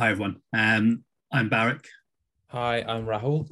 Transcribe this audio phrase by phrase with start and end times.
[0.00, 0.36] Hi, everyone.
[0.54, 1.86] Um, I'm Barak.
[2.46, 3.46] Hi, I'm Rahul.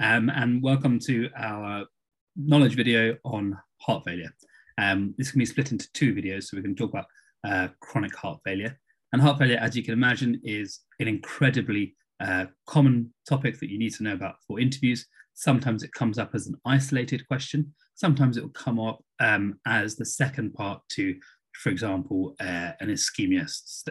[0.00, 1.86] Um, and welcome to our
[2.34, 4.34] knowledge video on heart failure.
[4.78, 7.06] Um, this can be split into two videos, so we can talk about
[7.46, 8.76] uh, chronic heart failure.
[9.12, 13.78] And heart failure, as you can imagine, is an incredibly uh, common topic that you
[13.78, 15.06] need to know about for interviews.
[15.34, 17.72] Sometimes it comes up as an isolated question.
[17.94, 21.14] Sometimes it will come up um, as the second part to,
[21.62, 23.50] for example, uh, an ischemia,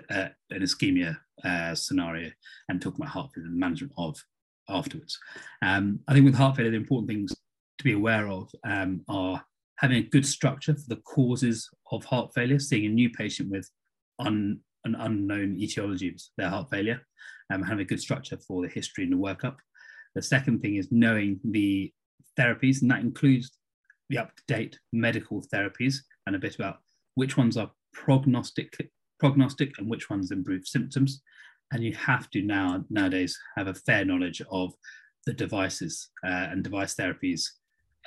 [0.09, 2.31] uh, an ischemia uh, scenario,
[2.69, 4.17] and talk about heart failure and management of
[4.69, 5.17] afterwards.
[5.61, 7.33] Um, I think with heart failure, the important things
[7.77, 9.43] to be aware of um, are
[9.77, 13.69] having a good structure for the causes of heart failure, seeing a new patient with
[14.19, 17.01] un, an unknown etiology of their heart failure,
[17.51, 19.57] um, having a good structure for the history and the workup.
[20.15, 21.91] The second thing is knowing the
[22.39, 23.51] therapies, and that includes
[24.09, 26.77] the up-to-date medical therapies and a bit about
[27.15, 28.73] which ones are prognostic,
[29.19, 31.21] prognostic and which ones improve symptoms.
[31.71, 34.73] And you have to now nowadays have a fair knowledge of
[35.25, 37.49] the devices uh, and device therapies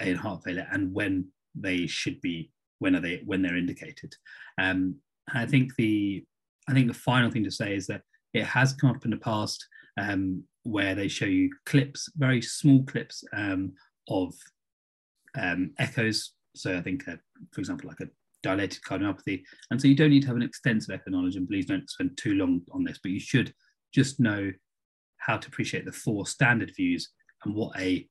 [0.00, 4.15] in heart failure and when they should be when are they when they're indicated.
[4.61, 4.97] Um,
[5.34, 6.25] I think the
[6.69, 8.03] I think the final thing to say is that
[8.34, 9.67] it has come up in the past
[9.98, 13.72] um, where they show you clips, very small clips um,
[14.09, 14.34] of
[15.39, 16.33] um, echoes.
[16.55, 17.17] So I think, uh,
[17.53, 18.11] for example, like a
[18.42, 19.42] dilated cardiomyopathy.
[19.70, 22.17] And so you don't need to have an extensive echo knowledge, and please don't spend
[22.17, 23.53] too long on this, but you should
[23.92, 24.53] just know
[25.19, 27.11] how to appreciate the four standard views
[27.44, 28.09] and what a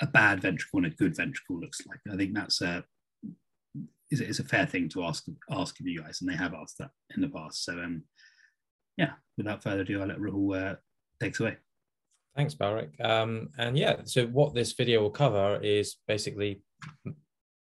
[0.00, 2.00] a bad ventricle and a good ventricle looks like.
[2.12, 2.84] I think that's a
[4.10, 6.78] is, is a fair thing to ask ask of you guys, and they have asked
[6.78, 7.64] that in the past.
[7.64, 8.02] So um,
[8.96, 10.76] yeah, without further ado, I'll let Rahul uh,
[11.20, 11.56] takes away.
[12.36, 12.90] Thanks, Barak.
[13.00, 16.62] Um, and yeah, so what this video will cover is basically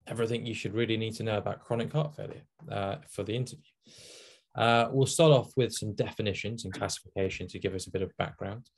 [0.08, 3.64] everything you should really need to know about chronic heart failure uh, for the interview.
[4.56, 8.16] Uh, we'll start off with some definitions and classification to give us a bit of
[8.18, 8.70] background.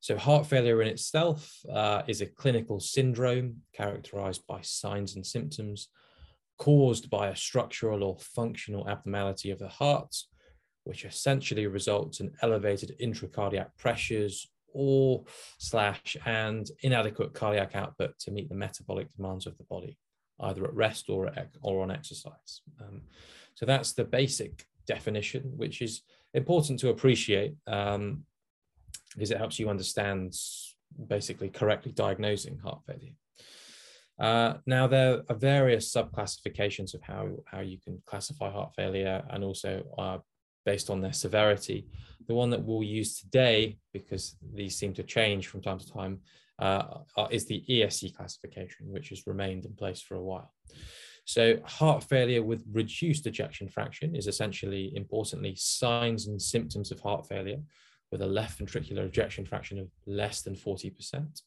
[0.00, 5.88] So, heart failure in itself uh, is a clinical syndrome characterized by signs and symptoms
[6.58, 10.14] caused by a structural or functional abnormality of the heart,
[10.84, 15.24] which essentially results in elevated intracardiac pressures or
[15.58, 19.98] slash and inadequate cardiac output to meet the metabolic demands of the body,
[20.42, 22.62] either at rest or, at, or on exercise.
[22.80, 23.02] Um,
[23.54, 26.02] so that's the basic definition, which is
[26.34, 28.24] important to appreciate um,
[29.14, 30.34] because it helps you understand
[31.08, 33.14] basically correctly diagnosing heart failure.
[34.18, 39.42] Uh, now, there are various subclassifications of how, how you can classify heart failure and
[39.42, 40.18] also uh,
[40.66, 41.86] based on their severity.
[42.28, 46.20] The one that we'll use today, because these seem to change from time to time,
[46.60, 50.52] uh, is the ESC classification, which has remained in place for a while.
[51.24, 57.26] So, heart failure with reduced ejection fraction is essentially, importantly, signs and symptoms of heart
[57.26, 57.60] failure
[58.10, 61.42] with a left ventricular ejection fraction of less than 40%.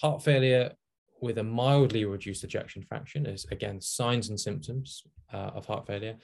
[0.00, 0.72] Heart failure
[1.20, 6.16] with a mildly reduced ejection fraction is again signs and symptoms uh, of heart failure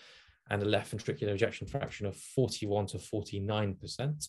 [0.51, 4.29] and a left ventricular ejection fraction of 41 to 49%.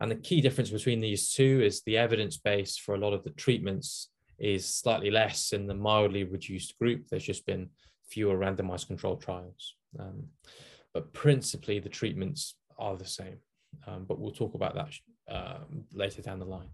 [0.00, 3.24] And the key difference between these two is the evidence base for a lot of
[3.24, 7.08] the treatments is slightly less in the mildly reduced group.
[7.08, 7.70] There's just been
[8.08, 9.74] fewer randomized controlled trials.
[9.98, 10.24] Um,
[10.94, 13.38] but principally, the treatments are the same
[13.86, 14.92] um, but we'll talk about that
[15.32, 15.58] uh,
[15.92, 16.68] later down the line.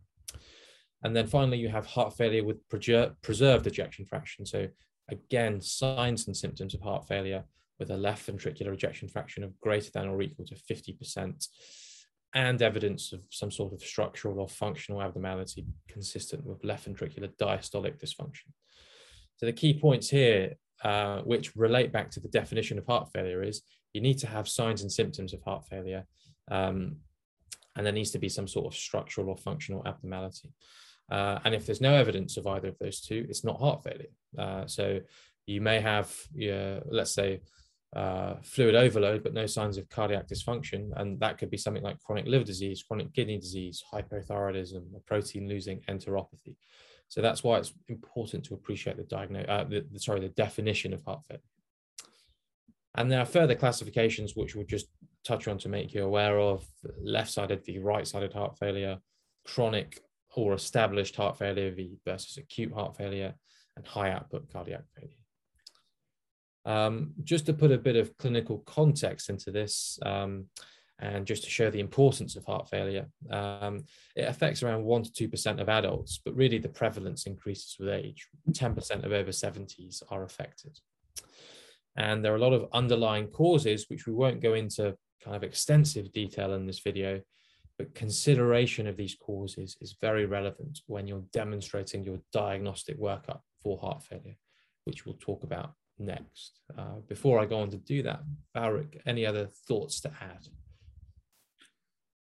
[1.03, 4.47] And then finally, you have heart failure with preserved ejection fraction.
[4.47, 4.69] So
[5.11, 7.45] again, signs and symptoms of heart failure
[7.79, 11.49] with a left ventricular ejection fraction of greater than or equal to 50%
[12.34, 17.99] and evidence of some sort of structural or functional abnormality consistent with left ventricular diastolic
[17.99, 18.49] dysfunction.
[19.37, 23.43] So the key points here, uh, which relate back to the definition of heart failure
[23.43, 23.62] is
[23.93, 26.05] you need to have signs and symptoms of heart failure
[26.50, 26.97] um,
[27.77, 30.53] and there needs to be some sort of structural or functional abnormality.
[31.11, 34.12] Uh, and if there's no evidence of either of those two, it's not heart failure.
[34.39, 35.00] Uh, so
[35.47, 37.41] you may have, uh, let's say,
[37.94, 40.91] uh, fluid overload, but no signs of cardiac dysfunction.
[40.96, 45.81] And that could be something like chronic liver disease, chronic kidney disease, hypothyroidism, protein losing
[45.88, 46.56] enteropathy.
[47.08, 50.93] So that's why it's important to appreciate the diagnose, uh, the, the, sorry, the definition
[50.93, 51.43] of heart failure.
[52.96, 54.87] And there are further classifications which we'll just
[55.25, 56.64] touch on to make you aware of
[57.02, 58.99] left-sided v right-sided heart failure,
[59.46, 60.00] chronic
[60.37, 63.35] or established heart failure v versus acute heart failure,
[63.76, 65.24] and high output cardiac failure.
[66.66, 70.46] Um, just to put a bit of clinical context into this, um,
[71.00, 73.84] and just to show the importance of heart failure, um,
[74.16, 78.28] it affects around 1% to 2% of adults, but really the prevalence increases with age.
[78.50, 80.78] 10% of over 70s are affected.
[81.96, 85.43] And there are a lot of underlying causes, which we won't go into kind of
[85.43, 87.20] extensive detail in this video,
[87.78, 93.78] but consideration of these causes is very relevant when you're demonstrating your diagnostic workup for
[93.78, 94.37] heart failure,
[94.84, 96.61] which we'll talk about next.
[96.76, 98.20] Uh, before I go on to do that,
[98.52, 100.49] Barak, any other thoughts to add?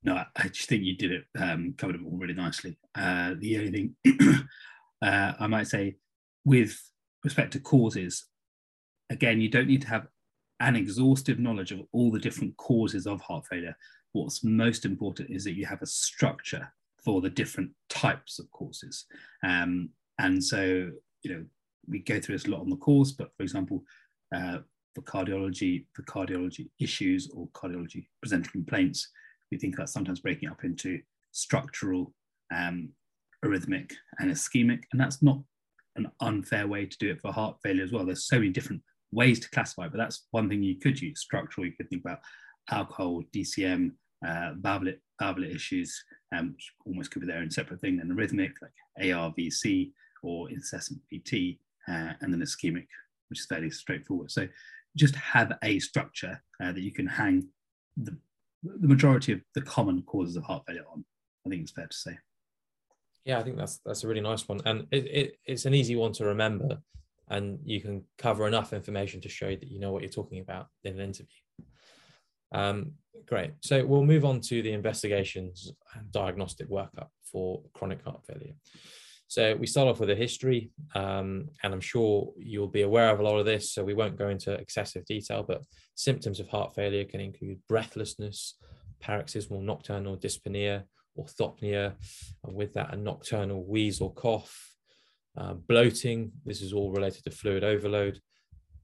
[0.04, 2.78] No, I just think you did it, um, covered it all really nicely.
[2.94, 3.96] Uh, the only thing
[5.02, 5.96] uh, I might say
[6.44, 6.78] with
[7.24, 8.25] respect to causes,
[9.10, 10.08] again, you don't need to have
[10.60, 13.75] an exhaustive knowledge of all the different causes of heart failure.
[14.12, 16.72] What's most important is that you have a structure
[17.04, 19.06] for the different types of causes.
[19.46, 19.90] Um,
[20.20, 20.92] and so,
[21.24, 21.46] you know,
[21.88, 23.84] we go through this a lot on the course, but for example,
[24.36, 24.60] uh,
[24.96, 29.10] for cardiology, for cardiology issues or cardiology presenting complaints,
[29.52, 31.00] we think about sometimes breaking up into
[31.32, 32.14] structural,
[32.54, 32.90] um,
[33.44, 34.84] arrhythmic, and ischemic.
[34.92, 35.40] And that's not
[35.96, 38.06] an unfair way to do it for heart failure as well.
[38.06, 38.82] There's so many different
[39.12, 41.20] ways to classify, but that's one thing you could use.
[41.20, 42.20] Structural, you could think about
[42.72, 43.92] alcohol, DCM,
[44.26, 46.04] uh, valvular, valvular issues,
[46.36, 48.72] um, which almost could be their own separate thing, and arrhythmic, like
[49.02, 49.92] ARVC
[50.24, 52.88] or incessant VT, uh, and then ischemic,
[53.30, 54.32] which is fairly straightforward.
[54.32, 54.48] So
[54.96, 57.48] just have a structure uh, that you can hang
[57.98, 58.18] the,
[58.64, 61.04] the majority of the common causes of heart failure on.
[61.46, 62.18] I think it's fair to say.
[63.26, 65.96] Yeah, I think that's that's a really nice one, and it, it, it's an easy
[65.96, 66.78] one to remember,
[67.30, 70.68] and you can cover enough information to show that you know what you're talking about
[70.84, 71.40] in an interview.
[72.52, 72.92] Um,
[73.26, 73.52] great.
[73.62, 78.56] So we'll move on to the investigations and diagnostic workup for chronic heart failure.
[79.34, 83.20] So we start off with a history, um, and I'm sure you'll be aware of
[83.20, 85.64] a lot of this, so we won't go into excessive detail, but
[85.96, 88.60] symptoms of heart failure can include breathlessness,
[89.00, 90.84] paroxysmal nocturnal dyspnea,
[91.18, 91.96] orthopnea,
[92.44, 94.76] and with that, a nocturnal wheeze or cough,
[95.36, 98.20] uh, bloating, this is all related to fluid overload,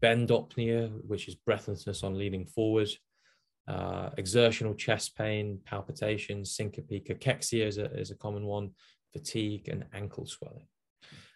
[0.01, 2.89] bendopnea, which is breathlessness on leaning forward,
[3.67, 8.71] uh, exertional chest pain, palpitations, syncope, cachexia is a, is a common one,
[9.13, 10.67] fatigue, and ankle swelling.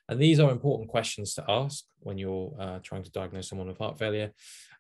[0.09, 3.77] And these are important questions to ask when you're uh, trying to diagnose someone with
[3.77, 4.31] heart failure.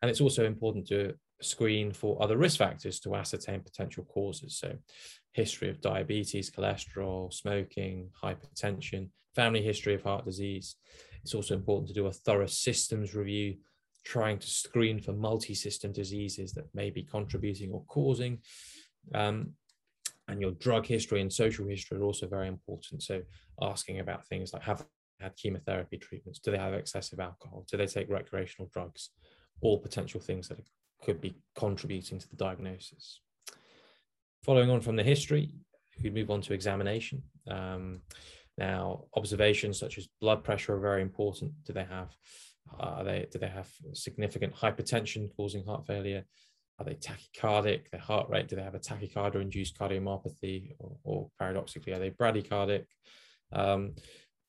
[0.01, 4.57] And it's also important to screen for other risk factors to ascertain potential causes.
[4.57, 4.77] So,
[5.31, 10.75] history of diabetes, cholesterol, smoking, hypertension, family history of heart disease.
[11.23, 13.55] It's also important to do a thorough systems review,
[14.03, 18.39] trying to screen for multi system diseases that may be contributing or causing.
[19.13, 19.53] Um,
[20.27, 23.03] and your drug history and social history are also very important.
[23.03, 23.21] So,
[23.61, 24.85] asking about things like have
[25.19, 29.09] they had chemotherapy treatments, do they have excessive alcohol, do they take recreational drugs,
[29.61, 30.59] all potential things that
[31.03, 33.21] could be contributing to the diagnosis.
[34.43, 35.53] Following on from the history,
[36.01, 37.23] we move on to examination.
[37.49, 38.01] Um,
[38.57, 41.51] now, observations such as blood pressure are very important.
[41.65, 42.15] Do they have
[42.79, 46.23] are they do they have significant hypertension causing heart failure?
[46.79, 47.89] Are they tachycardic?
[47.91, 48.47] Their heart rate?
[48.47, 52.85] Do they have a tachycardia-induced cardiomyopathy, or, or, paradoxically, are they bradycardic?
[53.51, 53.93] Um,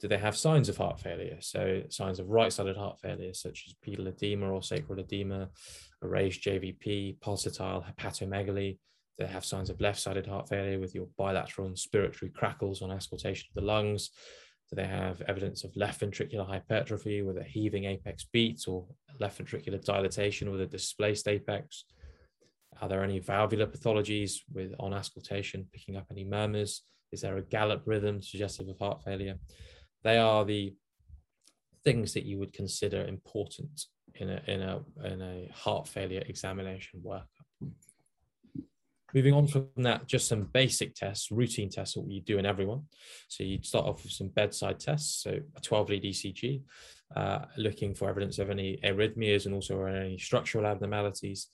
[0.00, 1.38] do they have signs of heart failure?
[1.40, 5.48] So signs of right-sided heart failure, such as pedal edema or sacral edema,
[6.02, 8.78] a raised JVP, pulsatile hepatomegaly.
[9.18, 13.46] Do they have signs of left-sided heart failure with your bilateral inspiratory crackles on auscultation
[13.50, 14.10] of the lungs?
[14.70, 18.86] Do they have evidence of left ventricular hypertrophy with a heaving apex beat or
[19.20, 21.84] left ventricular dilatation with a displaced apex?
[22.80, 26.82] Are there any valvular pathologies with on auscultation picking up any murmurs?
[27.12, 29.36] Is there a gallop rhythm suggestive of heart failure?
[30.02, 30.74] They are the
[31.84, 33.84] things that you would consider important
[34.16, 37.26] in a in a in a heart failure examination workup.
[39.14, 42.82] Moving on from that, just some basic tests, routine tests that you do in everyone.
[43.28, 46.62] So you'd start off with some bedside tests, so a 12 lead ECG,
[47.14, 51.46] uh, looking for evidence of any arrhythmias and also any structural abnormalities.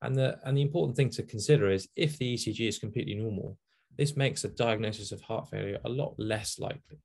[0.00, 3.58] And the, and the important thing to consider is if the ECG is completely normal,
[3.96, 7.00] this makes a diagnosis of heart failure a lot less likely.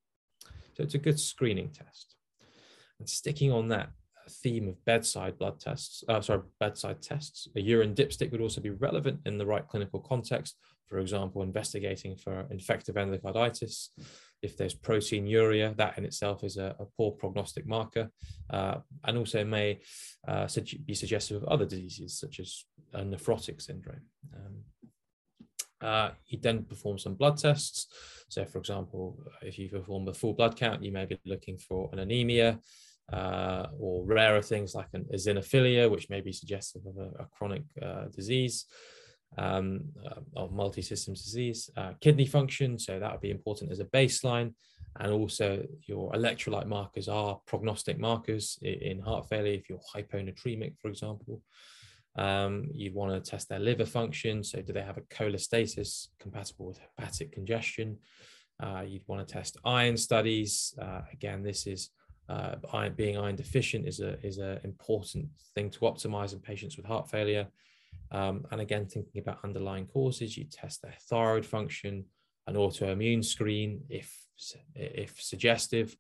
[0.76, 2.16] So it's a good screening test.
[3.00, 3.90] And sticking on that
[4.30, 8.70] theme of bedside blood tests, uh, sorry, bedside tests, a urine dipstick would also be
[8.70, 10.58] relevant in the right clinical context.
[10.88, 13.88] For example, investigating for infective endocarditis,
[14.42, 18.10] if there's proteinuria, that in itself is a, a poor prognostic marker,
[18.50, 18.76] uh,
[19.06, 19.80] and also may
[20.28, 20.48] uh,
[20.86, 24.02] be suggestive of other diseases such as a nephrotic syndrome.
[24.36, 24.58] Um,
[25.82, 27.88] uh, you then perform some blood tests.
[28.30, 31.90] So, for example, if you perform a full blood count, you may be looking for
[31.92, 32.60] an anemia
[33.12, 37.64] uh, or rarer things like an eosinophilia, which may be suggestive of a, a chronic
[37.82, 38.66] uh, disease
[39.38, 42.80] um, uh, of multi-systems disease, uh, kidney function.
[42.80, 44.54] So that would be important as a baseline.
[45.00, 50.90] And also your electrolyte markers are prognostic markers in heart failure if you're hyponatremic, for
[50.90, 51.42] example.
[52.16, 54.44] Um, you'd want to test their liver function.
[54.44, 57.98] So, do they have a cholestasis compatible with hepatic congestion?
[58.62, 60.76] Uh, you'd want to test iron studies.
[60.80, 61.90] Uh, again, this is
[62.30, 66.78] uh, iron, being iron deficient is a is an important thing to optimize in patients
[66.78, 67.48] with heart failure.
[68.12, 72.06] Um, and again, thinking about underlying causes, you test their thyroid function,
[72.48, 74.14] an autoimmune screen if
[74.76, 75.96] if suggestive.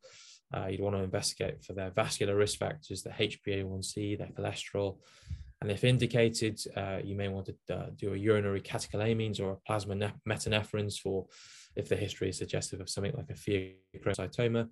[0.55, 4.97] Uh, you'd want to investigate for their vascular risk factors, the HbA1c, their cholesterol,
[5.63, 9.55] and if indicated, uh, you may want to uh, do a urinary catecholamines or a
[9.65, 11.25] plasma metanephrines for
[11.77, 14.67] if the history is suggestive of something like a pheochromocytoma.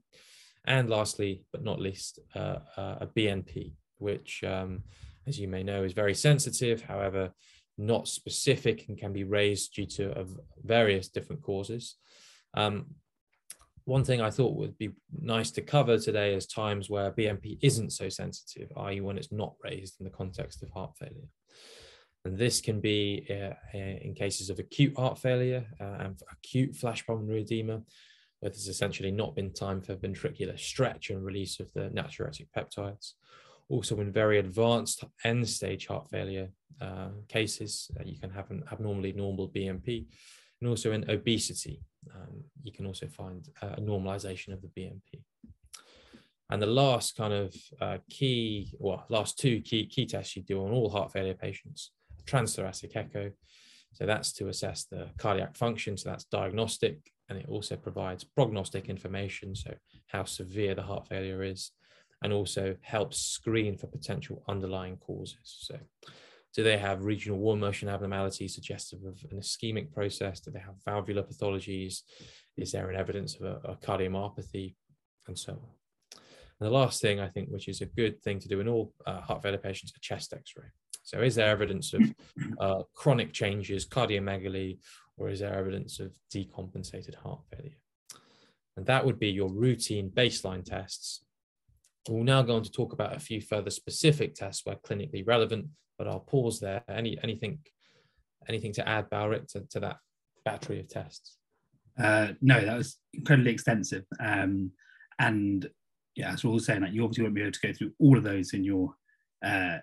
[0.65, 4.83] And lastly, but not least, uh, uh a BNP, which, um,
[5.27, 7.31] as you may know, is very sensitive, however,
[7.77, 10.25] not specific and can be raised due to
[10.63, 11.95] various different causes.
[12.53, 12.95] Um,
[13.85, 17.91] one thing I thought would be nice to cover today is times where BNP isn't
[17.91, 21.27] so sensitive, i.e., when it's not raised in the context of heart failure.
[22.23, 26.75] And this can be uh, uh in cases of acute heart failure uh, and acute
[26.75, 27.81] flash pulmonary edema,
[28.41, 33.13] where there's essentially not been time for ventricular stretch and release of the natriuretic peptides.
[33.69, 36.49] Also, in very advanced end stage heart failure
[36.81, 40.07] uh, cases, uh, you can have an abnormally normal BNP
[40.61, 41.81] and also in obesity,
[42.15, 45.21] um, you can also find a normalization of the BNP.
[46.51, 50.63] And the last kind of uh, key, well, last two key, key tests you do
[50.63, 51.91] on all heart failure patients,
[52.25, 53.31] transthoracic echo.
[53.93, 55.97] So that's to assess the cardiac function.
[55.97, 56.99] So that's diagnostic.
[57.29, 59.55] And it also provides prognostic information.
[59.55, 59.73] So
[60.07, 61.71] how severe the heart failure is,
[62.21, 65.37] and also helps screen for potential underlying causes.
[65.43, 65.77] So
[66.53, 70.41] do they have regional wall motion abnormalities suggestive of an ischemic process?
[70.41, 72.01] Do they have valvular pathologies?
[72.57, 74.75] Is there an evidence of a, a cardiomyopathy?
[75.27, 75.69] And so on.
[76.59, 78.93] And the last thing I think, which is a good thing to do in all
[79.07, 80.65] uh, heart failure patients, a chest X-ray.
[81.11, 82.01] So, is there evidence of
[82.59, 84.79] uh, chronic changes, cardiomegaly,
[85.17, 87.77] or is there evidence of decompensated heart failure?
[88.77, 91.25] And that would be your routine baseline tests.
[92.07, 95.67] We'll now go on to talk about a few further specific tests where clinically relevant
[96.01, 96.83] but I'll pause there.
[96.89, 97.59] Any anything
[98.49, 99.97] anything to add, Balric, to, to that
[100.43, 101.37] battery of tests?
[101.95, 104.03] Uh, no, that was incredibly extensive.
[104.19, 104.71] Um,
[105.19, 105.69] and
[106.15, 108.17] yeah, as we're all saying, that you obviously won't be able to go through all
[108.17, 108.95] of those in your
[109.45, 109.77] uh,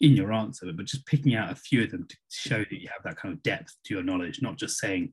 [0.00, 2.88] in your answer, but just picking out a few of them to show that you
[2.88, 5.12] have that kind of depth to your knowledge, not just saying,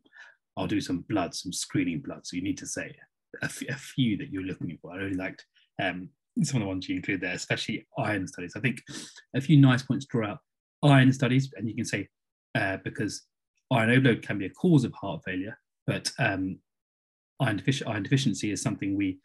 [0.56, 2.26] I'll do some blood, some screening blood.
[2.26, 2.96] So you need to say
[3.42, 4.94] a, f- a few that you're looking for.
[4.94, 5.46] I really liked
[5.82, 6.10] um,
[6.42, 8.54] some of the ones you include there, especially iron studies.
[8.56, 8.78] I think
[9.36, 10.40] a few nice points to draw out
[10.84, 12.08] iron studies, and you can say
[12.56, 13.24] uh, because
[13.72, 16.60] iron overload can be a cause of heart failure, but um,
[17.42, 19.20] iron, iron, deficiency is something we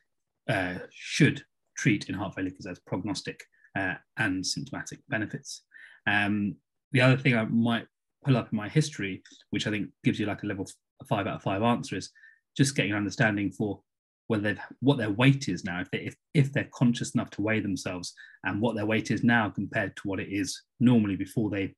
[0.50, 1.42] uh, should
[1.76, 3.40] treat in heart failure because there's prognostic
[3.78, 5.62] uh, and symptomatic benefits.
[6.06, 6.56] Um,
[6.92, 7.86] the other thing I might
[8.24, 10.66] pull up in my history, which I think gives you like a level
[11.08, 12.10] five out of five answer, is
[12.56, 13.80] just getting an understanding for
[14.28, 17.42] whether they've what their weight is now, if they if, if they're conscious enough to
[17.42, 18.14] weigh themselves
[18.44, 21.74] and what their weight is now compared to what it is normally before they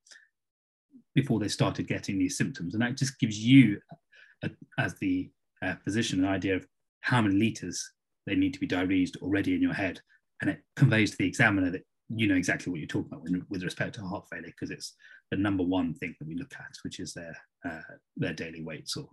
[1.15, 2.75] before they started getting these symptoms.
[2.75, 3.79] And that just gives you
[4.43, 5.31] a, as the
[5.63, 6.67] uh, physician an idea of
[7.01, 7.93] how many liters
[8.27, 10.01] they need to be diuresed already in your head.
[10.41, 13.43] And it conveys to the examiner that you know exactly what you're talking about with,
[13.49, 14.95] with respect to heart failure because it's
[15.31, 17.81] the number one thing that we look at, which is their uh,
[18.17, 19.09] their daily weights or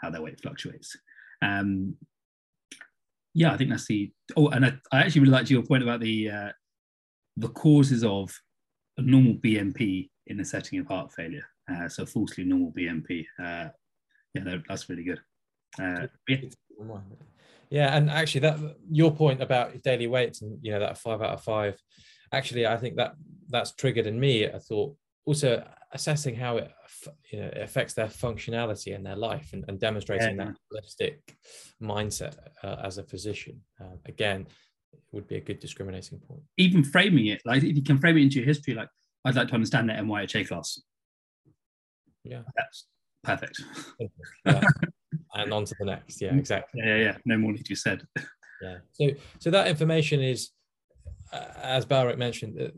[0.00, 0.96] how their weight fluctuates.
[1.42, 1.96] Um,
[3.34, 4.12] yeah, I think that's the.
[4.36, 6.52] Oh, and I, I actually really liked your point about the uh,
[7.36, 8.34] the causes of
[8.98, 11.44] a normal BNP in the setting of heart failure.
[11.70, 13.24] Uh, so falsely normal BNP.
[13.38, 13.68] Uh,
[14.34, 15.20] yeah, that's really good.
[15.80, 16.38] Uh, yeah.
[17.72, 18.58] Yeah, and actually, that
[18.90, 21.80] your point about daily weights and you know that five out of five.
[22.30, 23.14] Actually, I think that
[23.48, 24.46] that's triggered in me.
[24.46, 26.70] I thought also assessing how it
[27.30, 30.44] you know, it affects their functionality in their life and, and demonstrating yeah.
[30.44, 31.16] that holistic
[31.82, 33.62] mindset uh, as a physician.
[33.80, 34.46] Uh, again,
[35.12, 36.42] would be a good discriminating point.
[36.58, 38.88] Even framing it, like if you can frame it into your history, like
[39.24, 40.78] I'd like to understand that NYHA class.
[42.22, 42.86] Yeah, that's
[43.24, 43.62] perfect.
[44.44, 44.60] yeah.
[45.34, 46.20] and on to the next.
[46.20, 46.80] Yeah, exactly.
[46.82, 47.16] Yeah, yeah, yeah.
[47.24, 48.06] No more need to be said.
[48.62, 48.76] Yeah.
[48.92, 49.08] So,
[49.40, 50.50] so that information is,
[51.32, 52.72] uh, as Balric mentioned,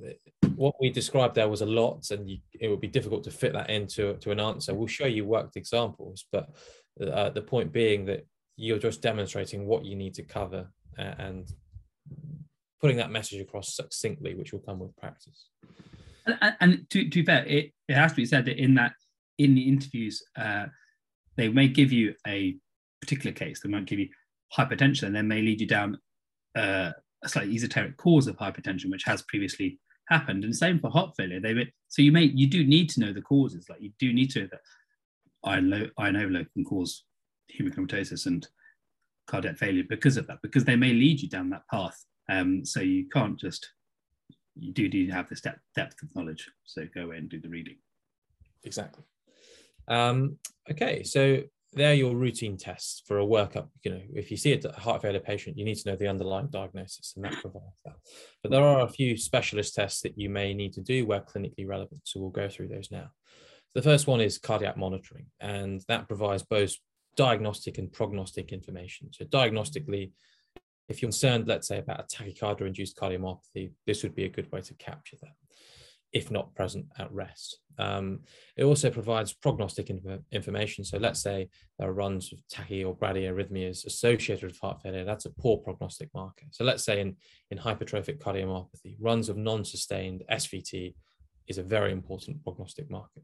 [0.57, 3.53] what we described there was a lot, and you, it would be difficult to fit
[3.53, 4.73] that into to an answer.
[4.73, 6.49] We'll show you worked examples, but
[7.07, 11.53] uh, the point being that you're just demonstrating what you need to cover and
[12.81, 15.49] putting that message across succinctly, which will come with practice.
[16.27, 18.93] And, and to, to be fair, it, it has to be said that in that
[19.39, 20.67] in the interviews, uh,
[21.37, 22.57] they may give you a
[23.01, 23.61] particular case.
[23.61, 24.09] They might give you
[24.57, 25.99] hypertension, and then may lead you down
[26.57, 30.45] uh, a slightly esoteric cause of hypertension, which has previously happened.
[30.45, 31.41] And same for heart failure.
[31.41, 31.55] They
[31.89, 33.67] so you may you do need to know the causes.
[33.69, 34.61] Like you do need to know that
[35.45, 37.05] iron, low, iron overload can cause
[37.59, 38.47] hemochromatosis and
[39.27, 42.05] cardiac failure because of that, because they may lead you down that path.
[42.31, 43.71] Um, so you can't just
[44.57, 46.49] you do need to have this depth, depth of knowledge.
[46.65, 47.77] So go away and do the reading.
[48.63, 49.05] Exactly.
[49.89, 50.39] Um,
[50.71, 53.69] okay, so they're your routine tests for a workup.
[53.83, 56.49] You know, if you see a heart failure patient, you need to know the underlying
[56.49, 57.97] diagnosis, and that provides that.
[58.43, 61.67] But there are a few specialist tests that you may need to do where clinically
[61.67, 62.03] relevant.
[62.05, 63.11] So we'll go through those now.
[63.75, 66.75] The first one is cardiac monitoring, and that provides both
[67.17, 69.13] diagnostic and prognostic information.
[69.13, 70.13] So diagnostically,
[70.89, 74.61] if you're concerned, let's say about a tachycardia-induced cardiomyopathy, this would be a good way
[74.61, 75.33] to capture that
[76.15, 77.59] if not present at rest.
[77.77, 78.21] Um,
[78.57, 80.85] it also provides prognostic inf- information.
[80.85, 85.05] So let's say there are runs of tachy or bradyarrhythmias associated with heart failure.
[85.05, 86.47] That's a poor prognostic marker.
[86.53, 87.17] So let's say in,
[87.51, 90.95] in hypertrophic cardiomyopathy, runs of non-sustained SVT
[91.49, 93.23] is a very important prognostic marker.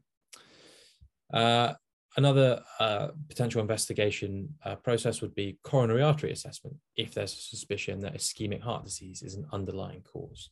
[1.33, 1.73] Uh,
[2.17, 8.01] another uh, potential investigation uh, process would be coronary artery assessment if there's a suspicion
[8.01, 10.49] that ischemic heart disease is an underlying cause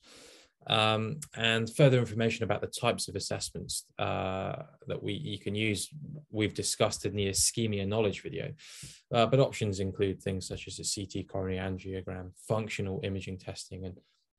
[0.67, 5.89] um, and further information about the types of assessments uh, that we you can use
[6.31, 8.51] we've discussed in the ischemia knowledge video.
[9.13, 13.97] Uh, but options include things such as a ct coronary angiogram functional imaging testing and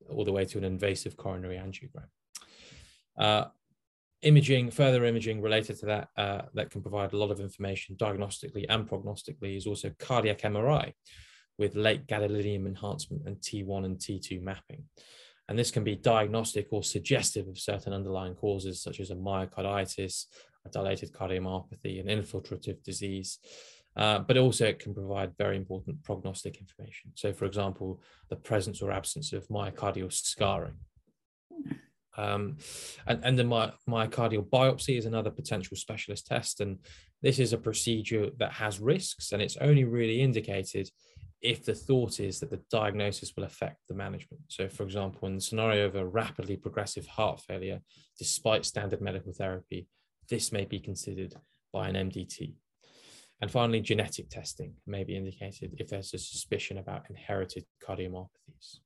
[0.09, 2.07] all the way to an invasive coronary angiogram.
[3.17, 3.45] Uh,
[4.21, 8.65] imaging further imaging related to that uh, that can provide a lot of information diagnostically
[8.69, 10.93] and prognostically is also cardiac mri
[11.57, 14.83] with late gadolinium enhancement and t1 and t2 mapping
[15.51, 20.27] and this can be diagnostic or suggestive of certain underlying causes, such as a myocarditis,
[20.65, 23.37] a dilated cardiomyopathy, an infiltrative disease.
[23.97, 27.11] Uh, but also it can provide very important prognostic information.
[27.15, 30.75] So, for example, the presence or absence of myocardial scarring.
[32.15, 32.55] Um,
[33.05, 36.61] and, and the my, myocardial biopsy is another potential specialist test.
[36.61, 36.77] And
[37.21, 40.89] this is a procedure that has risks, and it's only really indicated
[41.41, 44.43] if the thought is that the diagnosis will affect the management.
[44.47, 47.81] So, for example, in the scenario of a rapidly progressive heart failure,
[48.17, 49.87] despite standard medical therapy,
[50.29, 51.33] this may be considered
[51.73, 52.53] by an MDT.
[53.41, 58.79] And finally, genetic testing may be indicated if there's a suspicion about inherited cardiomyopathies.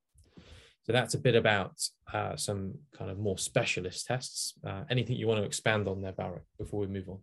[0.85, 1.81] So that's a bit about
[2.13, 4.53] uh, some kind of more specialist tests.
[4.65, 7.19] Uh, anything you want to expand on there, Barrett, before we move on?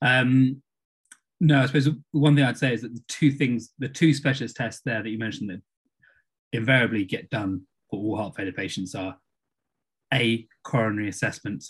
[0.00, 0.62] Um,
[1.40, 4.56] no, I suppose one thing I'd say is that the two things, the two specialist
[4.56, 5.62] tests there that you mentioned that
[6.52, 9.16] invariably get done for all heart failure patients are
[10.12, 11.64] A, coronary assessment,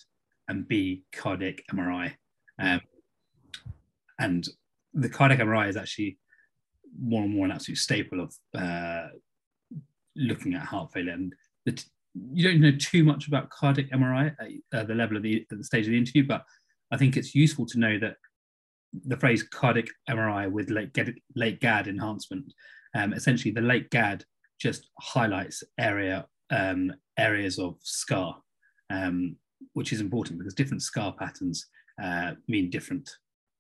[0.48, 2.14] and B, cardiac MRI.
[2.61, 2.80] Um,
[4.18, 4.48] and
[4.92, 6.18] the cardiac MRI is actually
[7.00, 9.06] more and more an absolute staple of uh,
[10.16, 11.12] looking at heart failure.
[11.12, 11.33] And
[11.64, 11.83] the,
[12.33, 14.35] you don't know too much about cardiac MRI
[14.72, 16.42] at, the level of the, the stage of the interview, but
[16.90, 18.16] I think it's useful to know that
[19.07, 20.96] the phrase cardiac MRI with late,
[21.37, 22.53] late GAD enhancement.
[22.94, 24.24] Um, essentially, the late GAD
[24.61, 28.37] just highlights area um, areas of scar,
[28.90, 29.37] um,
[29.74, 31.66] which is important because different scar patterns
[32.03, 33.09] uh, mean different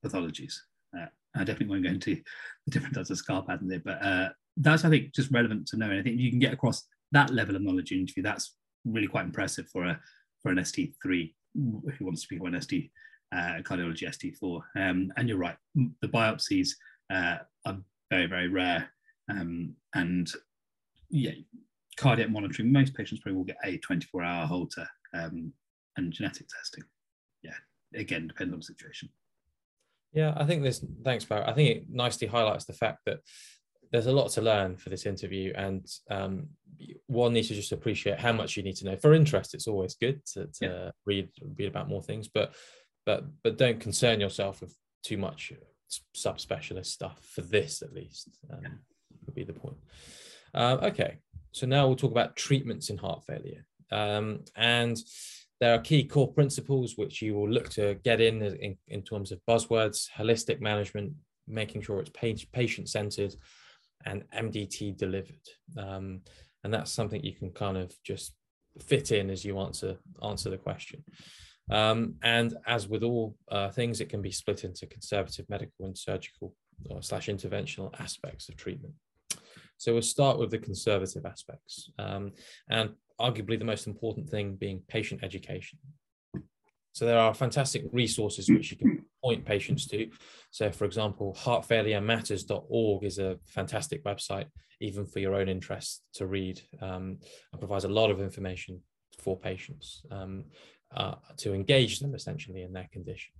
[0.04, 0.54] pathologies.
[0.96, 2.16] Uh, I definitely won't go into
[2.66, 5.76] the different types of scar patterns there, but uh, that's I think just relevant to
[5.76, 5.90] know.
[5.90, 8.22] And I think you can get across that level of knowledge in interview.
[8.22, 10.00] That's really quite impressive for a
[10.42, 12.90] for an ST3 who wants to become an ST
[13.32, 14.60] uh, cardiology ST4.
[14.76, 16.70] Um, and you're right, the biopsies
[17.12, 17.78] uh, are
[18.10, 18.90] very, very rare.
[19.30, 20.30] Um, and
[21.10, 21.32] yeah,
[21.96, 25.52] cardiac monitoring, most patients probably will get a 24 hour Holter um,
[25.96, 26.84] and genetic testing.
[27.42, 27.54] Yeah,
[27.94, 29.08] again, depends on the situation.
[30.12, 31.44] Yeah, I think this, thanks, Barry.
[31.44, 33.20] I think it nicely highlights the fact that
[33.92, 36.48] there's a lot to learn for this interview and um,
[37.06, 39.94] one needs to just appreciate how much you need to know for interest it's always
[39.96, 40.90] good to, to yeah.
[41.06, 42.54] read read about more things but
[43.06, 45.52] but but don't concern yourself with too much
[46.16, 48.80] subspecialist stuff for this at least um,
[49.26, 49.78] would be the point.
[50.54, 51.18] Um, okay
[51.52, 53.64] so now we'll talk about treatments in heart failure.
[53.90, 54.96] Um, and
[55.60, 59.32] there are key core principles which you will look to get in, in in terms
[59.32, 61.12] of buzzwords holistic management
[61.46, 62.10] making sure it's
[62.52, 63.34] patient centered
[64.06, 65.46] and mdt delivered.
[65.76, 66.20] Um,
[66.62, 68.34] and that's something you can kind of just
[68.78, 71.02] fit in as you answer answer the question
[71.70, 75.96] um, and as with all uh, things, it can be split into conservative medical and
[75.96, 76.54] surgical
[76.88, 78.94] or slash interventional aspects of treatment.
[79.76, 82.32] So we'll start with the conservative aspects, um,
[82.68, 85.78] and arguably the most important thing being patient education.
[86.92, 90.10] So there are fantastic resources which you can point patients to.
[90.50, 94.46] So, for example, heartfailurematters.org is a fantastic website,
[94.80, 97.18] even for your own interest to read, um,
[97.52, 98.82] and provides a lot of information
[99.18, 100.44] for patients um,
[100.96, 103.32] uh, to engage them essentially in their condition.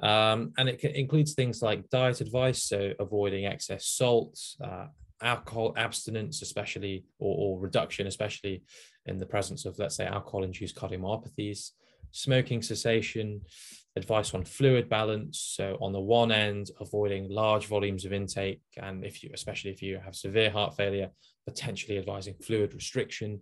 [0.00, 4.86] Um, and it includes things like diet advice, so avoiding excess salt, uh,
[5.22, 8.62] alcohol abstinence, especially or, or, reduction, especially
[9.06, 11.70] in the presence of, let's say, alcohol-induced cardiomyopathies,
[12.10, 13.40] smoking cessation,
[13.96, 15.40] advice on fluid balance.
[15.56, 19.82] So on the one end, avoiding large volumes of intake, and if you, especially if
[19.82, 21.10] you have severe heart failure,
[21.46, 23.40] potentially advising fluid restriction.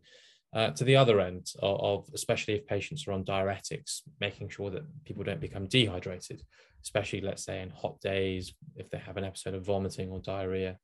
[0.54, 4.70] Uh, to the other end of, of, especially if patients are on diuretics, making sure
[4.70, 6.40] that people don't become dehydrated,
[6.80, 10.78] especially let's say in hot days, if they have an episode of vomiting or diarrhea,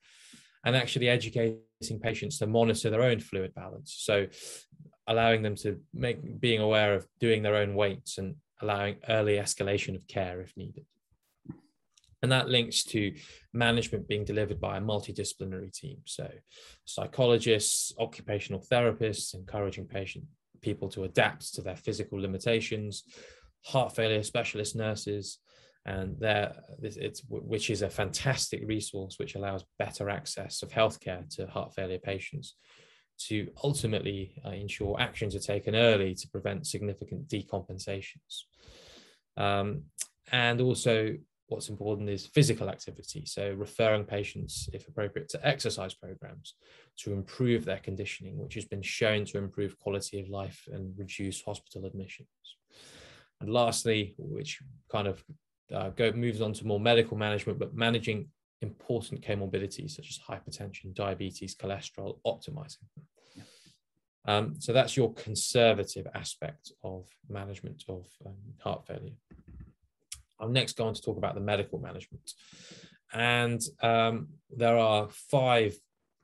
[0.65, 3.95] and actually educating patients to monitor their own fluid balance.
[3.97, 4.27] So
[5.07, 9.95] allowing them to make being aware of doing their own weights and allowing early escalation
[9.95, 10.85] of care if needed.
[12.23, 13.15] And that links to
[13.55, 15.99] management being delivered by a multidisciplinary team.
[16.05, 16.31] So
[16.85, 20.25] psychologists, occupational therapists, encouraging patient
[20.61, 23.05] people to adapt to their physical limitations,
[23.65, 25.39] heart failure specialist nurses,
[25.87, 26.53] and there
[26.83, 31.99] it's which is a fantastic resource which allows better access of healthcare to heart failure
[31.99, 32.57] patients
[33.19, 38.45] to ultimately uh, ensure actions are taken early to prevent significant decompensations.
[39.37, 39.85] Um,
[40.33, 41.17] and also,
[41.51, 43.25] what's important is physical activity.
[43.27, 46.55] So, referring patients, if appropriate, to exercise programs
[46.99, 51.43] to improve their conditioning, which has been shown to improve quality of life and reduce
[51.43, 52.29] hospital admissions.
[53.41, 54.61] And lastly, which
[54.91, 55.25] kind of
[55.75, 58.29] uh, go, moves on to more medical management, but managing
[58.63, 63.07] important comorbidities such as hypertension, diabetes, cholesterol, optimizing them.
[64.27, 69.15] Um, so that's your conservative aspect of management of um, heart failure.
[70.41, 72.33] I'm next going to talk about the medical management.
[73.13, 75.75] And um, there are five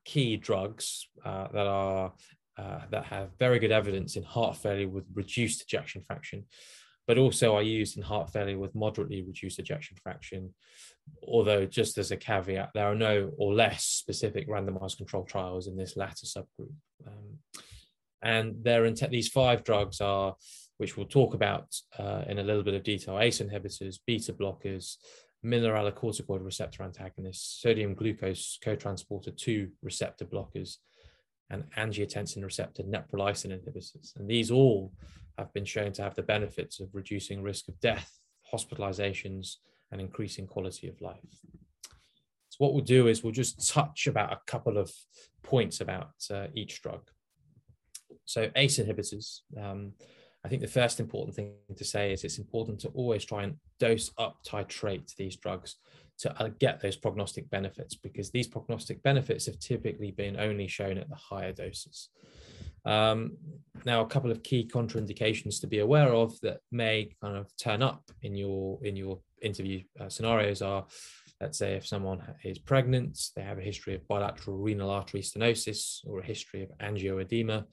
[0.05, 2.13] key drugs uh, that are
[2.59, 6.45] uh, that have very good evidence in heart failure with reduced ejection fraction,
[7.07, 10.55] but also are used in heart failure with moderately reduced ejection fraction.
[11.23, 15.77] Although, just as a caveat, there are no or less specific randomized control trials in
[15.77, 16.73] this latter subgroup.
[17.07, 17.39] Um,
[18.23, 20.35] and in these five drugs are,
[20.79, 24.97] which we'll talk about uh, in a little bit of detail, ACE inhibitors, beta blockers,
[25.45, 30.77] mineralocorticoid receptor antagonists, sodium glucose cotransporter 2 receptor blockers,
[31.51, 34.17] and angiotensin receptor neprilysin inhibitors.
[34.17, 34.93] And these all
[35.39, 38.19] have been shown to have the benefits of reducing risk of death,
[38.53, 39.57] hospitalizations,
[39.93, 41.21] and increasing quality of life.
[42.49, 44.91] So what we'll do is we'll just touch about a couple of
[45.43, 47.03] points about uh, each drug.
[48.25, 49.93] So ACE inhibitors, um,
[50.47, 53.57] I think the first important thing to say is it's important to always try and
[53.81, 55.75] dose up titrate these drugs
[56.19, 60.99] to uh, get those prognostic benefits because these prognostic benefits have typically been only shown
[60.99, 62.11] at the higher doses.
[62.85, 63.37] Um,
[63.85, 67.83] now, a couple of key contraindications to be aware of that may kind of turn
[67.83, 70.87] up in your in your interview uh, scenarios are
[71.41, 76.01] let's say if someone is pregnant, they have a history of bilateral renal artery stenosis
[76.07, 77.65] or a history of angioedema,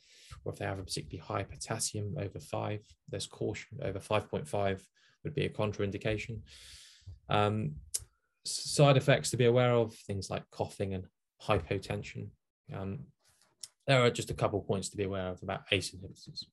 [0.44, 4.82] or if they have a particularly high potassium over five, there's caution over 5.5
[5.24, 6.40] would be a contraindication.
[7.30, 7.76] Um,
[8.46, 11.06] side effects to be aware of, things like coughing and
[11.42, 12.28] hypotension.
[12.74, 13.06] Um,
[13.88, 16.46] there are just a couple points to be aware of about ACE inhibitors.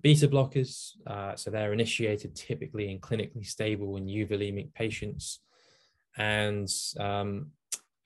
[0.00, 5.40] Beta blockers, uh, so they're initiated typically in clinically stable and euvolemic patients
[6.18, 7.52] and um,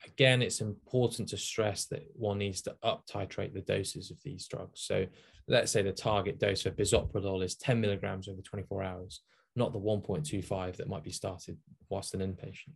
[0.05, 4.47] again, it's important to stress that one needs to up titrate the doses of these
[4.47, 4.81] drugs.
[4.81, 5.05] So
[5.47, 9.21] let's say the target dose for bisoprolol is 10 milligrams over 24 hours,
[9.55, 11.57] not the 1.25 that might be started
[11.89, 12.73] whilst an inpatient.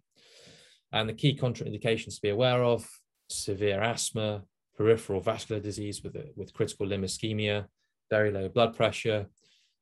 [0.92, 2.90] And the key contraindications to be aware of
[3.30, 4.44] severe asthma,
[4.76, 7.66] peripheral vascular disease with, a, with critical limb ischemia,
[8.10, 9.28] very low blood pressure,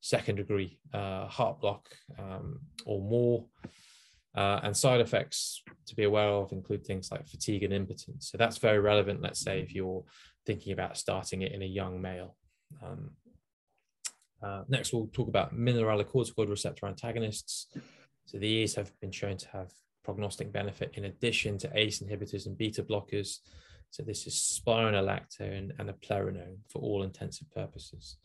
[0.02, 1.88] second degree uh, heart block
[2.20, 3.46] um, or more,
[4.36, 8.30] uh, and side effects to be aware of include things like fatigue and impotence.
[8.30, 10.04] So that's very relevant, let's say, if you're
[10.46, 12.36] thinking about starting it in a young male.
[12.84, 13.12] Um,
[14.44, 17.68] uh, next, we'll talk about mineralocorticoid receptor antagonists.
[18.26, 19.72] So these have been shown to have
[20.04, 23.38] prognostic benefit in addition to ACE inhibitors and beta blockers.
[23.90, 28.18] So this is spironolactone and eplerenone for all intensive purposes.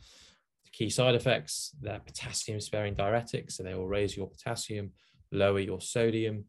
[0.64, 4.90] The key side effects, they're potassium sparing diuretics, so they will raise your potassium,
[5.32, 6.44] lower your sodium,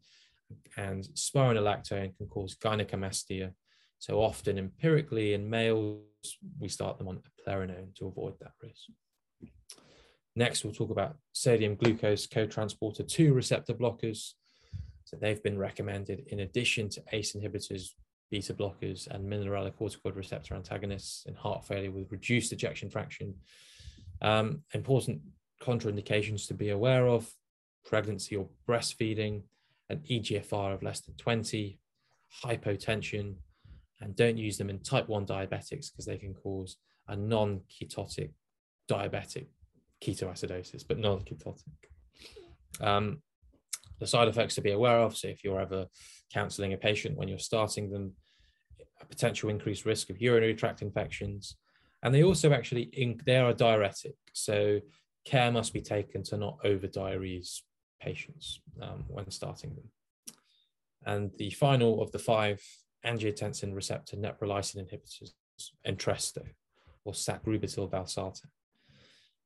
[0.76, 3.52] and spironolactone can cause gynecomastia.
[3.98, 6.02] So often empirically in males,
[6.58, 8.90] we start them on eplerenone to avoid that risk.
[10.34, 14.32] Next, we'll talk about sodium glucose cotransporter 2 receptor blockers.
[15.04, 17.90] So they've been recommended in addition to ACE inhibitors,
[18.30, 23.34] beta blockers, and mineralocorticoid receptor antagonists in heart failure with reduced ejection fraction
[24.22, 25.20] Um, important
[25.60, 27.30] contraindications to be aware of
[27.84, 29.42] pregnancy or breastfeeding,
[29.88, 31.78] an EGFR of less than 20,
[32.44, 33.34] hypotension,
[34.00, 36.76] and don't use them in type 1 diabetics because they can cause
[37.08, 38.30] a non ketotic
[38.90, 39.46] diabetic
[40.02, 41.62] ketoacidosis, but non ketotic.
[42.80, 43.22] Um,
[44.00, 45.16] the side effects to be aware of.
[45.16, 45.86] So, if you're ever
[46.32, 48.12] counseling a patient when you're starting them,
[49.00, 51.56] a potential increased risk of urinary tract infections.
[52.02, 54.16] And they also actually, they are a diuretic.
[54.32, 54.80] So,
[55.24, 56.88] care must be taken to not over
[58.02, 59.88] patients um, when starting them.
[61.04, 62.60] And the final of the five
[63.04, 65.30] angiotensin receptor neprilysin inhibitors,
[65.86, 66.44] Entresto,
[67.04, 68.48] or sacubitril/valsartan.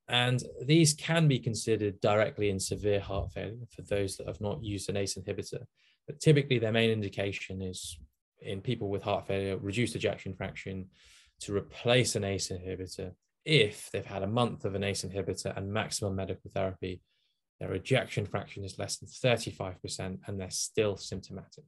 [0.09, 4.63] And these can be considered directly in severe heart failure for those that have not
[4.63, 5.65] used an ACE inhibitor.
[6.07, 7.99] But typically, their main indication is
[8.41, 10.87] in people with heart failure, reduced ejection fraction,
[11.41, 13.13] to replace an ACE inhibitor
[13.45, 17.01] if they've had a month of an ACE inhibitor and maximum medical therapy,
[17.61, 21.65] their ejection fraction is less than 35% and they're still symptomatic.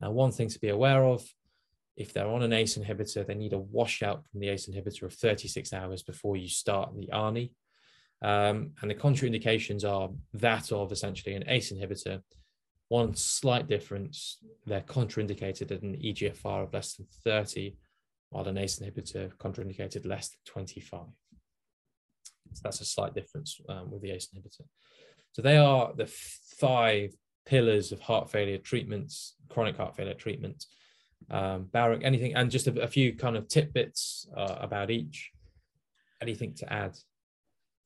[0.00, 1.26] Now, one thing to be aware of
[1.96, 5.14] if they're on an ACE inhibitor, they need a washout from the ACE inhibitor of
[5.14, 7.50] 36 hours before you start the ARNI.
[8.22, 12.22] Um, and the contraindications are that of essentially an ACE inhibitor.
[12.88, 17.76] One slight difference, they're contraindicated at an EGFR of less than 30,
[18.30, 21.00] while an ACE inhibitor contraindicated less than 25.
[22.52, 24.66] So that's a slight difference um, with the ACE inhibitor.
[25.32, 27.12] So they are the five
[27.46, 30.64] pillars of heart failure treatments, chronic heart failure treatment
[31.30, 35.30] um, Barak, anything, and just a, a few kind of tidbits uh, about each.
[36.20, 36.96] Anything to add?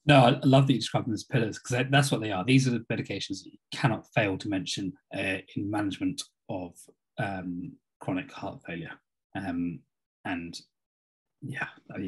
[0.07, 2.45] No, I love that you describe them as pillars because that's what they are.
[2.45, 6.75] These are the medications that you cannot fail to mention uh, in management of
[7.19, 8.93] um, chronic heart failure.
[9.37, 9.81] Um,
[10.25, 10.59] and
[11.41, 11.99] yeah, I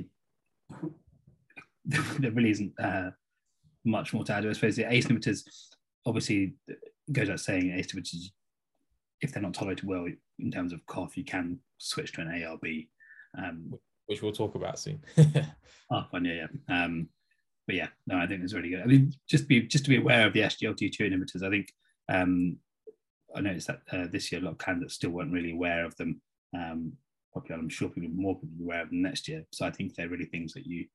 [2.18, 3.11] there really isn't uh,
[3.85, 4.47] much more to add.
[4.47, 5.44] I suppose the ACE inhibitors,
[6.07, 6.55] obviously,
[7.12, 8.31] goes without saying, ACE inhibitors,
[9.20, 10.07] if they're not tolerated well,
[10.38, 12.88] in terms of cough, you can switch to an ARB.
[13.38, 13.75] Um,
[14.07, 15.03] Which we'll talk about soon.
[15.90, 16.85] oh, fun, yeah, yeah.
[16.85, 17.09] Um,
[17.66, 18.83] but yeah, no, I think it's really good.
[18.83, 21.42] I mean, just be just to be aware of the SGLT2 inhibitors.
[21.42, 21.73] I think
[22.11, 22.59] um,
[23.35, 25.97] I noticed that uh, this year a lot of candidates still weren't really aware of
[25.97, 26.20] them.
[26.55, 26.92] Um,
[27.51, 29.44] I'm sure people more people be aware of them next year.
[29.53, 30.87] So I think they're really things that you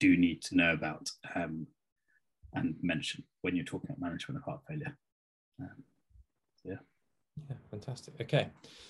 [0.00, 1.66] do need to know about um,
[2.54, 4.96] and mention when you're talking about management of heart failure.
[5.60, 5.84] Um,
[6.56, 6.78] so yeah.
[7.50, 8.14] Yeah, fantastic.
[8.20, 8.48] Okay,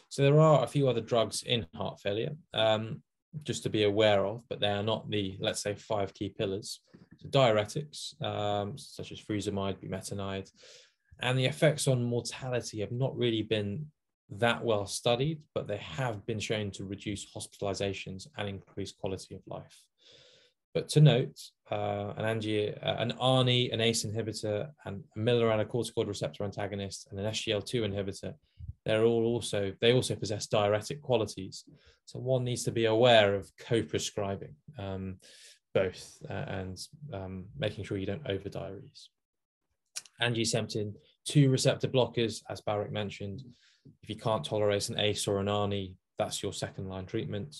[0.09, 3.03] so there are a few other drugs in heart failure, um,
[3.43, 6.81] just to be aware of, but they are not the, let's say, five key pillars.
[7.17, 10.49] So diuretics, um, such as furosemide, bumetanide,
[11.21, 13.87] and the effects on mortality have not really been
[14.31, 19.41] that well studied, but they have been shown to reduce hospitalizations and increase quality of
[19.47, 19.83] life.
[20.77, 26.07] But to note, uh, an, angi- uh, an ARNI, an ACE inhibitor, and a mineralocorticoid
[26.07, 28.35] receptor antagonist, and an SGL2 inhibitor,
[28.85, 31.65] they're all also they also possess diuretic qualities.
[32.05, 35.17] So one needs to be aware of co-prescribing um,
[35.73, 36.79] both uh, and
[37.15, 39.07] um, making sure you don't overdiurese.
[40.21, 40.93] Angiotensin
[41.25, 43.41] two receptor blockers, as Barak mentioned,
[44.03, 47.57] if you can't tolerate an ACE or an ARNI, that's your second line treatment.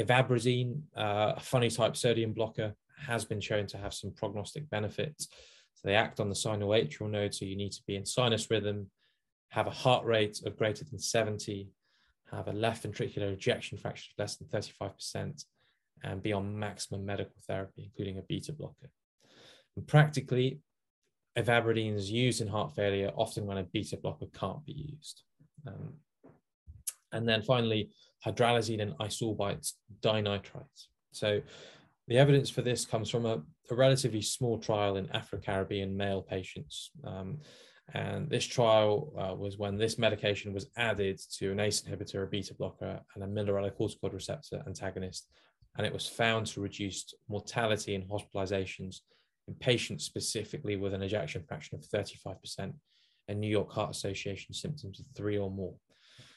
[0.00, 5.28] Ivabradine, uh, a funny type sodium blocker, has been shown to have some prognostic benefits.
[5.74, 8.90] So they act on the sinoatrial node, so you need to be in sinus rhythm,
[9.50, 11.68] have a heart rate of greater than 70,
[12.30, 15.44] have a left ventricular ejection fraction of less than 35%,
[16.02, 18.90] and be on maximum medical therapy, including a beta blocker.
[19.76, 20.60] And practically,
[21.38, 25.22] ivabradine is used in heart failure often when a beta blocker can't be used.
[25.66, 25.94] Um,
[27.12, 27.90] and then finally,
[28.24, 30.64] hydralazine and isosorbide dinitrate.
[31.12, 31.40] So
[32.08, 36.90] the evidence for this comes from a, a relatively small trial in Afro-Caribbean male patients.
[37.04, 37.38] Um,
[37.94, 42.26] and this trial uh, was when this medication was added to an ACE inhibitor, a
[42.26, 45.28] beta blocker, and a mineralocorticoid receptor antagonist.
[45.76, 49.00] And it was found to reduce mortality and hospitalizations
[49.46, 52.72] in patients specifically with an ejection fraction of 35%
[53.28, 55.74] and New York Heart Association symptoms of three or more.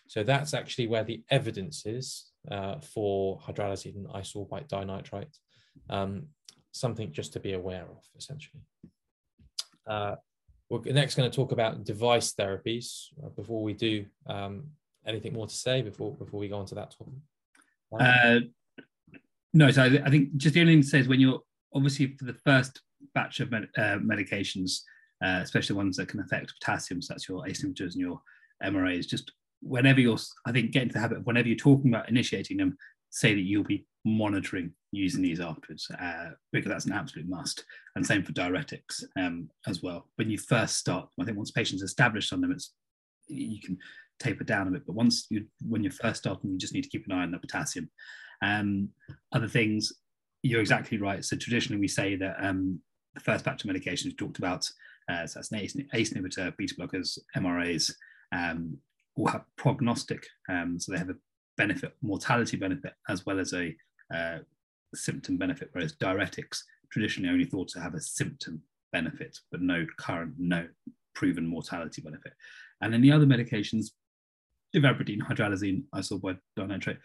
[0.10, 5.38] So that's actually where the evidence is uh, for hydralazine and isosorbide dinitrate.
[5.88, 6.30] Um,
[6.72, 8.64] something just to be aware of, essentially.
[9.88, 10.16] Uh,
[10.68, 13.06] we're next going to talk about device therapies.
[13.24, 14.64] Uh, before we do, um,
[15.06, 17.14] anything more to say before before we go on to that topic?
[18.00, 18.40] Uh,
[19.54, 21.42] no, so I, I, think just the only thing to say is when you're
[21.74, 22.82] obviously for the first
[23.14, 24.82] batch of med- uh, medications,
[25.24, 28.22] uh, especially ones that can affect potassium, so that's your inhibitors and your
[28.64, 32.10] MRAs, just whenever you're, I think, get into the habit of whenever you're talking about
[32.10, 32.78] initiating them,
[33.10, 37.64] say that you'll be monitoring using these afterwards uh, because that's an absolute must.
[37.96, 40.08] And same for diuretics um, as well.
[40.16, 42.74] When you first start, I think once patients established on them, it's
[43.28, 43.78] you can
[44.20, 44.86] taper down a bit.
[44.86, 47.32] But once you, when you're first starting, you just need to keep an eye on
[47.32, 47.90] the potassium.
[48.42, 48.90] Um,
[49.32, 49.92] other things,
[50.42, 51.24] you're exactly right.
[51.24, 52.80] So traditionally, we say that um,
[53.14, 54.68] the first batch of medications talked about,
[55.12, 57.92] uh, so that's an ACE, ACE inhibitor, beta blockers, MRAs,
[58.32, 58.78] um,
[59.20, 60.26] will have prognostic.
[60.48, 61.16] Um, so they have a
[61.58, 63.76] benefit, mortality benefit, as well as a
[64.14, 64.40] uh,
[64.96, 66.60] symptom benefit, whereas diuretics
[66.92, 70.68] traditionally only thought to have a symptom benefit, but no current, no
[71.14, 72.34] proven mortality benefit.
[72.82, 73.88] And then the other medications,
[74.76, 76.98] ivabradine, hydralazine, isosorbide dinitrate,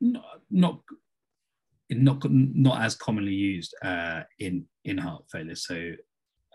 [0.00, 0.80] not, not
[1.90, 5.54] not not as commonly used uh, in in heart failure.
[5.54, 5.92] So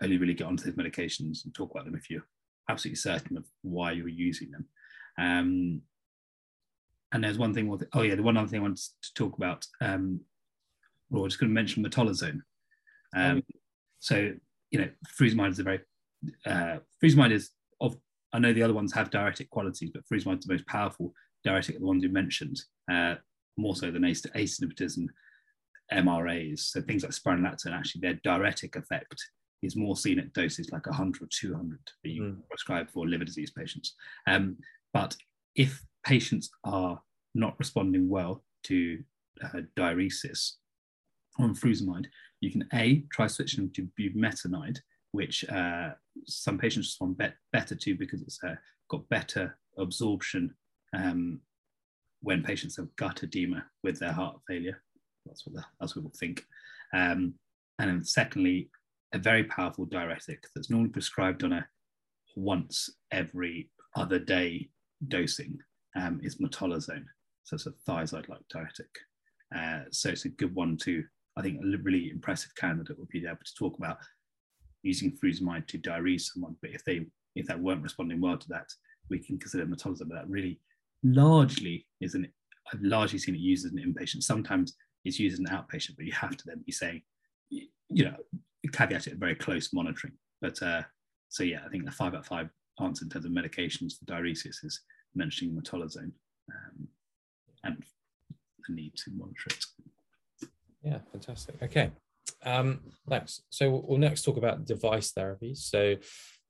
[0.02, 2.26] only really get onto those medications and talk about them if you're
[2.68, 4.66] absolutely certain of why you're using them.
[5.18, 5.82] Um,
[7.12, 7.78] and there's one thing.
[7.94, 9.66] Oh yeah, the one other thing I wanted to talk about.
[9.80, 10.20] Um,
[11.10, 12.40] well, I'm just going to mention metolazone.
[13.16, 13.58] Um, oh.
[14.00, 14.32] So
[14.70, 15.80] you know, frusemide is a very
[16.46, 17.50] uh, frusemide is
[17.80, 17.96] of.
[18.32, 21.76] I know the other ones have diuretic qualities, but frusemide is the most powerful diuretic.
[21.76, 22.60] of The ones you mentioned,
[22.92, 23.14] uh,
[23.56, 25.10] more so than ACE, ACE inhibitors and
[25.92, 26.60] MRAs.
[26.60, 29.24] So things like spironolactone, actually, their diuretic effect
[29.62, 32.36] is more seen at doses like 100 or 200 that you mm.
[32.48, 33.94] prescribe for liver disease patients.
[34.26, 34.56] Um,
[34.92, 35.16] but
[35.56, 37.00] if patients are
[37.34, 39.02] not responding well to
[39.42, 40.52] uh, diuresis
[41.38, 42.06] on frusemide,
[42.40, 44.78] you can A, try switching to bumetanide,
[45.12, 45.90] which uh,
[46.26, 48.54] some patients respond be better to because it's uh,
[48.88, 50.54] got better absorption
[50.96, 51.40] um,
[52.22, 54.80] when patients have gut edema with their heart failure.
[55.26, 56.44] That's what, the, that's what we would think.
[56.94, 57.34] Um,
[57.78, 58.70] and then secondly,
[59.12, 61.66] a very powerful diuretic that's normally prescribed on a
[62.36, 64.68] once every other day
[65.08, 65.58] dosing
[65.96, 67.04] um, is metolazone.
[67.44, 68.90] So it's a thiazide-like diuretic.
[69.54, 71.02] Uh, so it's a good one to,
[71.36, 73.98] I think, a really impressive candidate would be able to talk about
[74.82, 76.56] using frusemide to diurese someone.
[76.60, 78.68] But if they if they weren't responding well to that,
[79.10, 80.08] we can consider metolazone.
[80.08, 80.60] But that really
[81.02, 82.28] largely is an
[82.72, 84.22] I've largely seen it used as an inpatient.
[84.22, 87.02] Sometimes it's used as an outpatient, but you have to then be saying,
[87.50, 88.16] you know,
[88.72, 90.14] caveat it very close monitoring.
[90.40, 90.82] But uh,
[91.28, 92.48] so yeah, I think the five out of five
[92.80, 94.80] answer in terms of medications for diuresis is
[95.14, 96.12] mentioning metolazone
[96.50, 96.88] um,
[97.64, 97.82] and
[98.66, 99.64] the need to monitor it.
[100.82, 101.56] Yeah, fantastic.
[101.62, 101.90] Okay,
[102.44, 103.42] um, thanks.
[103.50, 105.58] So we'll next talk about device therapies.
[105.58, 105.96] So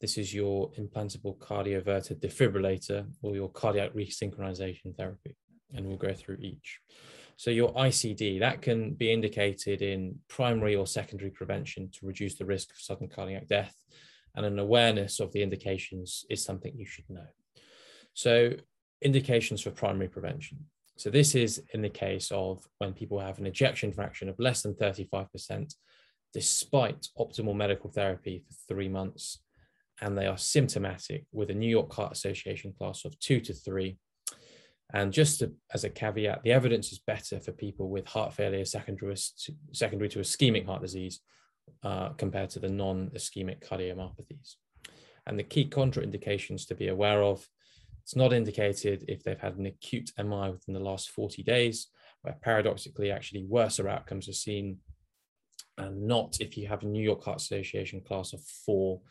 [0.01, 5.37] this is your implantable cardioverter defibrillator or your cardiac resynchronization therapy,
[5.75, 6.81] and we'll go through each.
[7.39, 12.45] So your ICD, that can be indicated in primary or secondary prevention to reduce the
[12.45, 13.77] risk of sudden cardiac death.
[14.35, 17.29] And an awareness of the indications is something you should know.
[18.13, 18.55] So
[19.03, 20.59] indications for primary prevention.
[20.97, 24.63] So this is in the case of when people have an ejection fraction of less
[24.63, 25.73] than 35%,
[26.35, 29.39] despite optimal medical therapy for three months,
[30.01, 33.97] and they are symptomatic with a New York Heart Association class of two to three,
[34.95, 38.65] and just to, as a caveat, the evidence is better for people with heart failure
[38.65, 39.17] secondary,
[39.73, 41.21] secondary to ischemic heart disease
[41.83, 44.55] uh, compared to the non-ischemic cardiomyopathies.
[45.27, 47.47] And the key contraindications to be aware of,
[48.03, 51.89] it's not indicated if they've had an acute MI within the last 40 days,
[52.23, 54.79] where paradoxically actually worse outcomes are seen,
[55.77, 59.03] and not if you have a New York Heart Association class of four,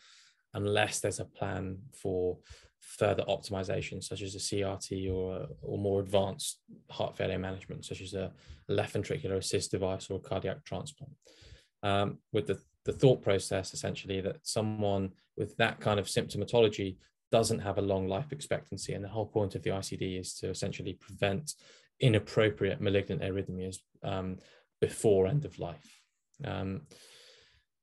[0.56, 2.40] unless there's a plan for
[2.88, 8.14] further optimization, such as a CRT or, or more advanced heart failure management, such as
[8.14, 8.32] a
[8.70, 11.12] left ventricular assist device or a cardiac transplant.
[11.84, 16.98] Um, with the, the thought process, essentially, that someone with that kind of symptomatology
[17.30, 18.94] doesn't have a long life expectancy.
[18.94, 21.54] And the whole point of the ICD is to essentially prevent
[22.00, 24.38] inappropriate malignant arrhythmias um,
[24.80, 26.02] before end of life.
[26.46, 26.84] Um,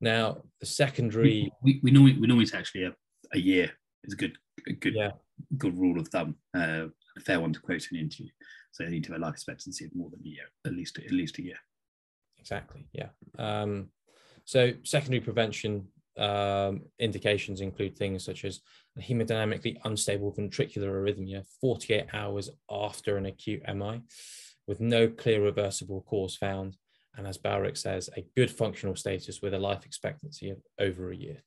[0.01, 1.53] now, the secondary.
[1.63, 2.95] We, we, normally, we normally say actually a,
[3.33, 3.71] a year
[4.05, 5.13] is a good a good yeah.
[5.59, 8.31] good rule of thumb, uh, a fair one to quote in an interview.
[8.73, 10.99] So they need to have a life expectancy of more than a year, at least
[10.99, 11.59] at least a year.
[12.39, 12.87] Exactly.
[12.93, 13.09] Yeah.
[13.39, 13.89] Um,
[14.45, 18.61] so secondary prevention um, indications include things such as
[19.01, 24.03] hemodynamically unstable ventricular arrhythmia 48 hours after an acute MI
[24.67, 26.77] with no clear reversible cause found.
[27.17, 31.17] And as Bowrick says, a good functional status with a life expectancy of over a
[31.17, 31.43] year.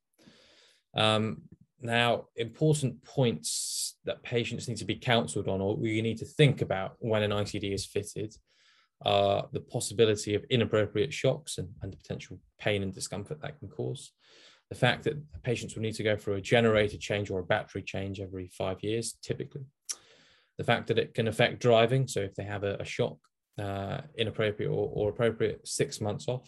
[0.95, 1.43] Um,
[1.80, 6.61] now, important points that patients need to be counseled on, or we need to think
[6.61, 8.36] about when an ICD is fitted,
[9.05, 13.67] are the possibility of inappropriate shocks and, and the potential pain and discomfort that can
[13.67, 14.11] cause.
[14.69, 17.84] The fact that patients will need to go through a generator change or a battery
[17.84, 19.65] change every five years, typically.
[20.57, 23.17] The fact that it can affect driving, so if they have a, a shock,
[23.61, 26.47] uh, inappropriate or, or, appropriate six months off.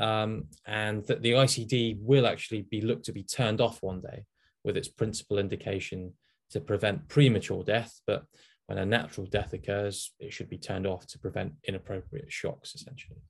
[0.00, 4.24] Um, and that the ICD will actually be looked to be turned off one day
[4.64, 6.14] with its principal indication
[6.50, 8.00] to prevent premature death.
[8.06, 8.24] But
[8.66, 13.20] when a natural death occurs, it should be turned off to prevent inappropriate shocks, essentially.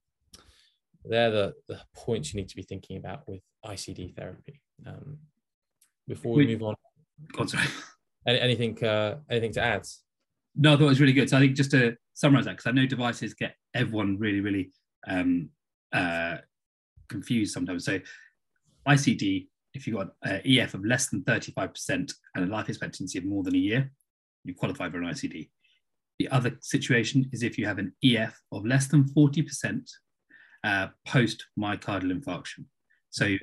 [1.05, 4.61] They're the, the points you need to be thinking about with ICD therapy.
[4.87, 5.19] Um,
[6.07, 6.75] before we, we move on,
[7.33, 7.67] God, sorry.
[8.27, 9.87] anything, uh, anything to add?
[10.57, 11.31] No, I thought it was really good.
[11.31, 14.73] So I think just to summarize that, because I know devices get everyone really, really
[15.07, 15.51] um,
[15.93, 16.37] uh,
[17.11, 17.85] confused sometimes.
[17.85, 17.99] So
[18.89, 23.25] ICD, if you've got an EF of less than 35% and a life expectancy of
[23.25, 23.93] more than a year,
[24.45, 25.51] you qualify for an ICD.
[26.19, 29.83] The other situation is if you have an EF of less than 40%
[30.65, 32.65] uh, post myocardial infarction.
[33.11, 33.37] So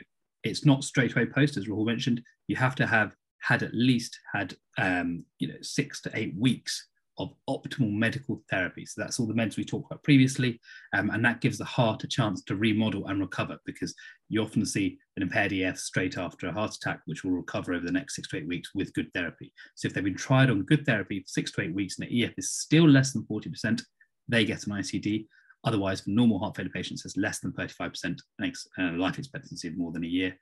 [0.43, 2.21] it's not straight away post, as Rahul mentioned.
[2.47, 6.87] You have to have had at least had um, you know six to eight weeks
[7.19, 8.85] of optimal medical therapy.
[8.85, 10.59] So that's all the meds we talked about previously,
[10.93, 13.95] um, and that gives the heart a chance to remodel and recover because
[14.29, 17.85] you often see an impaired EF straight after a heart attack, which will recover over
[17.85, 19.51] the next six to eight weeks with good therapy.
[19.75, 22.23] So if they've been tried on good therapy for six to eight weeks and the
[22.23, 23.81] EF is still less than 40%,
[24.27, 25.27] they get an ICD.
[25.63, 29.77] Otherwise, for normal heart failure patients, it's less than 35% makes uh, life expectancy of
[29.77, 30.37] more than a year.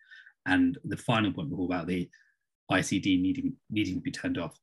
[0.45, 2.09] And the final point was about the
[2.71, 4.57] ICD needing needing to be turned off.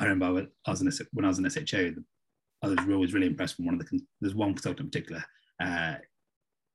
[0.00, 1.92] I remember I was when I was in SHO,
[2.62, 5.24] I was always really impressed with one of the there's one consultant in particular
[5.62, 5.94] uh,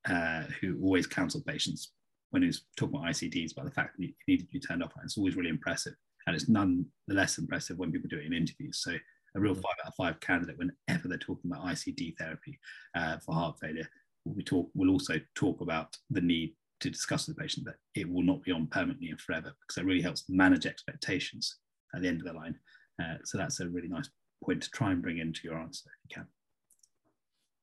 [0.08, 1.92] uh, who always counseled patients
[2.30, 4.82] when he was talking about ICDs about the fact that it needed to be turned
[4.82, 4.92] off.
[4.94, 5.94] And it's always really impressive,
[6.26, 8.78] and it's none the less impressive when people do it in interviews.
[8.80, 8.92] So
[9.34, 9.62] a real mm.
[9.62, 12.58] five out of five candidate whenever they're talking about ICD therapy
[12.94, 13.88] uh, for heart failure.
[14.24, 14.70] We talk.
[14.74, 18.42] We'll also talk about the need to discuss with the patient that it will not
[18.44, 21.56] be on permanently and forever because it really helps manage expectations
[21.94, 22.56] at the end of the line.
[23.02, 24.08] Uh, so that's a really nice
[24.44, 26.26] point to try and bring into your answer if you can.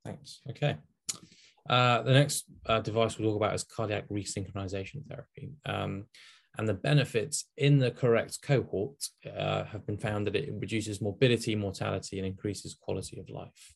[0.06, 0.42] Thanks.
[0.50, 0.78] Okay.
[1.70, 5.52] Uh, the next uh, device we'll talk about is cardiac resynchronization therapy.
[5.66, 6.06] Um,
[6.58, 11.56] and the benefits in the correct cohort uh, have been found that it reduces morbidity,
[11.56, 13.74] mortality, and increases quality of life.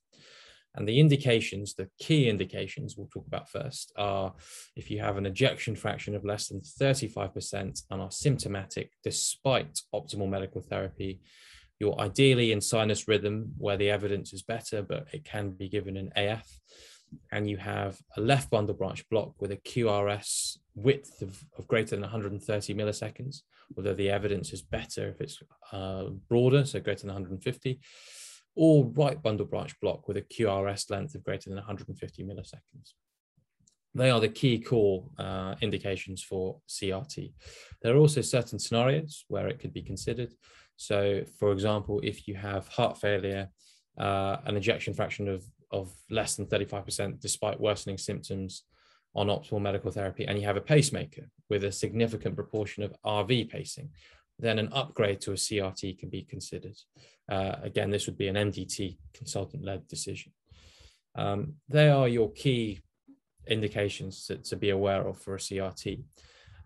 [0.77, 4.33] And the indications, the key indications we'll talk about first, are
[4.75, 10.29] if you have an ejection fraction of less than 35% and are symptomatic despite optimal
[10.29, 11.19] medical therapy,
[11.79, 15.97] you're ideally in sinus rhythm where the evidence is better, but it can be given
[15.97, 16.47] in AF.
[17.31, 21.95] And you have a left bundle branch block with a QRS width of, of greater
[21.95, 23.37] than 130 milliseconds,
[23.75, 27.79] although the evidence is better if it's uh, broader, so greater than 150
[28.57, 32.93] or right bundle branch block with a QRS length of greater than 150 milliseconds.
[33.93, 37.33] They are the key core uh, indications for CRT.
[37.81, 40.33] There are also certain scenarios where it could be considered.
[40.75, 43.49] So, for example, if you have heart failure,
[43.97, 48.63] uh, an ejection fraction of, of less than 35% despite worsening symptoms
[49.15, 53.49] on optimal medical therapy, and you have a pacemaker with a significant proportion of RV
[53.49, 53.89] pacing,
[54.39, 56.75] then an upgrade to a CRT can be considered.
[57.29, 60.31] Uh, again, this would be an MDT consultant-led decision.
[61.15, 62.81] Um, they are your key
[63.47, 66.03] indications to, to, be aware of for a CRT.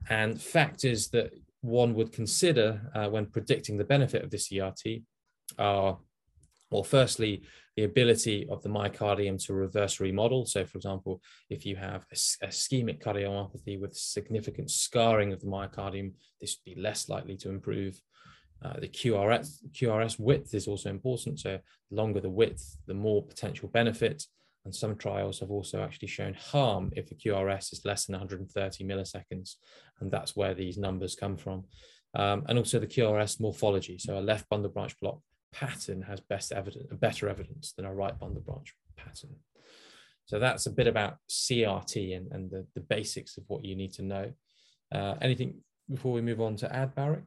[0.10, 5.04] And factors that one would consider uh, when predicting the benefit of the CRT
[5.58, 6.00] are,
[6.70, 7.44] well, firstly,
[7.78, 10.46] the ability of the myocardium to reverse remodel.
[10.46, 16.58] So, for example, if you have ischemic cardiomyopathy with significant scarring of the myocardium, this
[16.58, 18.02] would be less likely to improve.
[18.64, 21.40] Uh, the QRS, QRS width is also important.
[21.40, 21.60] So,
[21.90, 24.24] the longer the width, the more potential benefit.
[24.64, 28.84] And some trials have also actually shown harm if the QRS is less than 130
[28.84, 29.56] milliseconds.
[30.00, 31.64] And that's where these numbers come from.
[32.14, 33.98] Um, and also the QRS morphology.
[33.98, 35.22] So, a left bundle branch block
[35.54, 39.36] pattern has best evidence, better evidence than a right bundle branch pattern.
[40.26, 43.94] So that's a bit about CRT and, and the, the basics of what you need
[43.94, 44.32] to know.
[44.94, 45.56] Uh, anything
[45.90, 47.24] before we move on to add, Barak?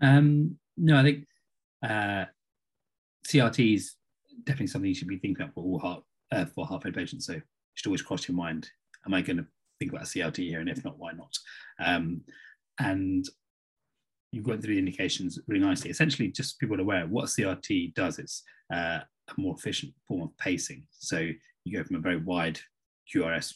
[0.00, 1.26] Um, no, I think
[1.82, 2.24] uh,
[3.28, 3.94] CRT is
[4.44, 6.02] definitely something you should be thinking about for all heart
[6.32, 7.26] uh, for heart failure patients.
[7.26, 7.42] So you
[7.74, 8.68] should always cross your mind:
[9.06, 9.46] Am I going to
[9.78, 10.60] think about a CRT here?
[10.60, 11.36] And if not, why not?
[11.78, 12.22] Um,
[12.78, 13.26] and
[14.32, 15.90] you've got through the indications really nicely.
[15.90, 18.18] Essentially, just people are aware what CRT does.
[18.18, 20.86] It's uh, a more efficient form of pacing.
[20.90, 21.28] So
[21.64, 22.58] you go from a very wide
[23.14, 23.54] QRS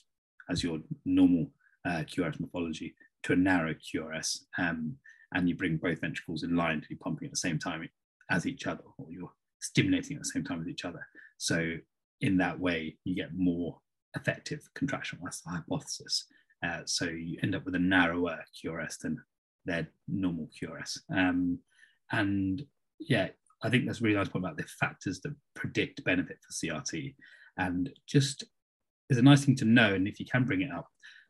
[0.50, 1.50] as your normal
[1.86, 4.96] uh, QRS morphology to a narrow QRS, um,
[5.34, 7.88] and you bring both ventricles in line to be pumping at the same time
[8.30, 11.04] as each other, or you're stimulating at the same time as each other.
[11.38, 11.74] So
[12.20, 13.78] in that way, you get more
[14.14, 15.18] effective contraction.
[15.22, 16.26] That's the hypothesis.
[16.64, 19.18] Uh, so you end up with a narrower QRS than
[19.66, 20.98] their normal QRS.
[21.14, 21.58] Um,
[22.12, 22.62] and
[22.98, 23.28] yeah,
[23.62, 27.14] I think that's a really nice point about the factors that predict benefit for CRT.
[27.58, 28.44] And just
[29.10, 30.88] is a nice thing to know, and if you can bring it up,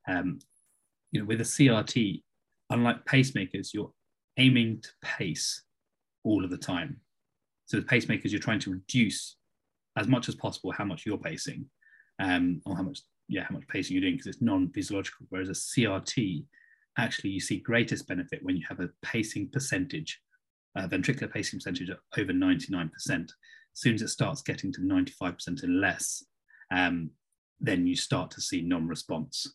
[0.09, 0.39] um,
[1.12, 2.22] you know, with a CRT,
[2.70, 3.93] unlike pacemakers, you're
[4.39, 5.62] aiming to pace
[6.24, 7.01] all of the time.
[7.66, 9.37] So with pacemakers, you're trying to reduce
[9.97, 11.66] as much as possible how much you're pacing,
[12.18, 15.26] um, or how much, yeah, how much pacing you're doing because it's non-physiological.
[15.28, 16.45] Whereas a CRT,
[16.99, 20.20] actually, you see greatest benefit when you have a pacing percentage,
[20.76, 22.90] uh, ventricular pacing percentage over 99%.
[23.09, 23.30] As
[23.74, 26.24] soon as it starts getting to 95% and less,
[26.74, 27.11] um,
[27.61, 29.55] then you start to see non-response.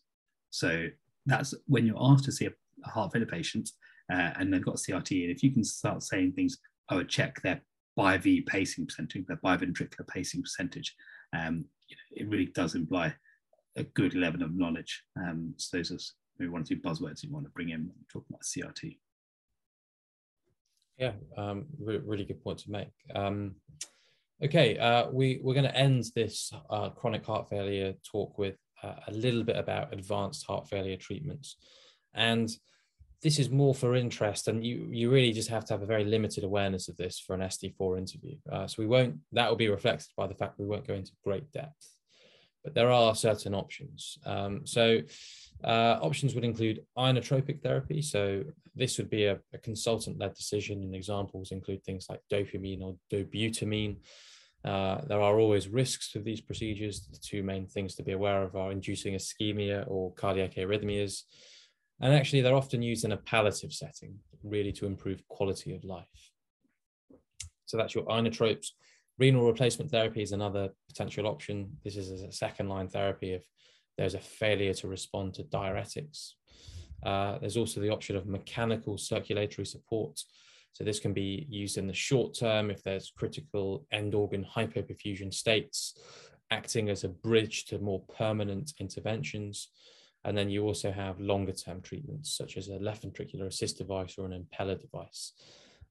[0.50, 0.86] So
[1.26, 2.52] that's when you're asked to see a,
[2.84, 3.70] a heart failure patient
[4.12, 6.58] uh, and they've got CRT, and if you can start saying things,
[6.90, 7.62] oh, check their
[7.98, 10.94] BIV pacing percentage, their biventricular pacing percentage,
[11.34, 13.14] um, you know, it really does imply
[13.76, 15.02] a good level of knowledge.
[15.16, 18.26] Um, so those maybe one or two buzzwords you want to bring in when talking
[18.30, 18.98] about CRT.
[20.98, 22.90] Yeah, um, re really good point to make.
[23.14, 23.56] Um,
[24.44, 28.94] okay, uh, we, we're going to end this uh, chronic heart failure talk with uh,
[29.06, 31.56] a little bit about advanced heart failure treatments.
[32.14, 32.50] And
[33.22, 36.04] this is more for interest, and you, you really just have to have a very
[36.04, 38.36] limited awareness of this for an ST4 interview.
[38.50, 41.12] Uh, so we won't, that will be reflected by the fact we won't go into
[41.24, 41.88] great depth.
[42.64, 44.18] But there are certain options.
[44.26, 45.00] Um, so
[45.64, 48.02] uh, options would include inotropic therapy.
[48.02, 48.44] So
[48.74, 53.96] this would be a, a consultant-led decision, and examples include things like dopamine or dobutamine.
[54.64, 57.06] Uh, there are always risks with these procedures.
[57.06, 61.22] The two main things to be aware of are inducing ischemia or cardiac arrhythmias.
[62.00, 66.06] And actually, they're often used in a palliative setting, really to improve quality of life.
[67.66, 68.68] So that's your inotropes.
[69.18, 71.76] Renal replacement therapy is another potential option.
[71.84, 73.42] This is a second line therapy if
[73.98, 76.32] there's a failure to respond to diuretics.
[77.04, 80.20] Uh, there's also the option of mechanical circulatory support,
[80.72, 85.32] so this can be used in the short term if there's critical end organ hypoperfusion
[85.32, 85.98] states,
[86.50, 89.68] acting as a bridge to more permanent interventions.
[90.24, 94.16] And then you also have longer term treatments, such as a left ventricular assist device
[94.16, 95.32] or an Impella device.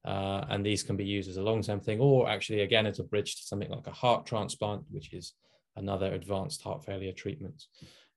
[0.03, 2.99] Uh, and these can be used as a long term thing, or actually, again, as
[2.99, 5.33] a bridge to something like a heart transplant, which is
[5.75, 7.63] another advanced heart failure treatment.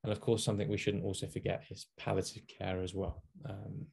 [0.03, 3.23] And of course, something we shouldn't also forget is palliative care as well.
[3.49, 3.87] Um,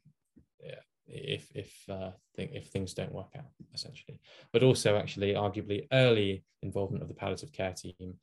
[1.12, 4.20] if if uh, th- if things don't work out essentially.
[4.51, 8.16] But also actually arguably early involvement of the palliative care team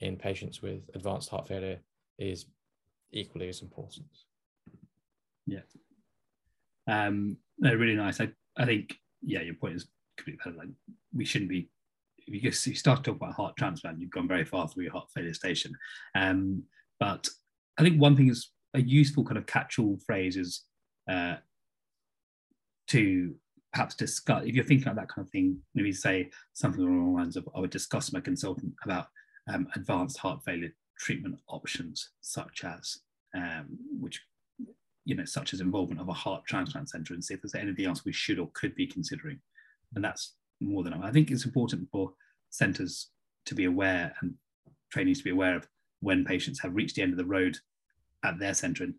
[0.00, 1.80] in patients with advanced heart failure
[2.18, 2.46] is
[3.10, 4.06] equally as important.
[5.46, 5.60] Yeah.
[6.86, 8.20] Um no, really nice.
[8.20, 10.58] I, I think yeah your point is completely valid.
[10.58, 10.68] Like
[11.14, 11.68] we shouldn't be
[12.26, 15.08] if you, start to talk about heart transplant you've gone very far through your heart
[15.14, 15.74] failure station.
[16.14, 16.62] Um
[16.98, 17.28] but
[17.78, 20.64] i think one thing is a useful kind of catch-all phrase is
[21.10, 21.36] uh,
[22.88, 23.34] to
[23.72, 27.20] perhaps discuss if you're thinking about that kind of thing maybe say something along the
[27.20, 29.08] lines of i would discuss my consultant about
[29.52, 32.98] um, advanced heart failure treatment options such as
[33.36, 33.66] um,
[34.00, 34.20] which
[35.04, 37.86] you know such as involvement of a heart transplant center and see if there's anything
[37.86, 39.38] else we should or could be considering.
[39.94, 42.12] And that's more than i think it's important for
[42.50, 43.10] centers
[43.44, 44.34] to be aware and
[44.90, 45.68] trainees to be aware of
[46.00, 47.56] when patients have reached the end of the road
[48.24, 48.94] at their center and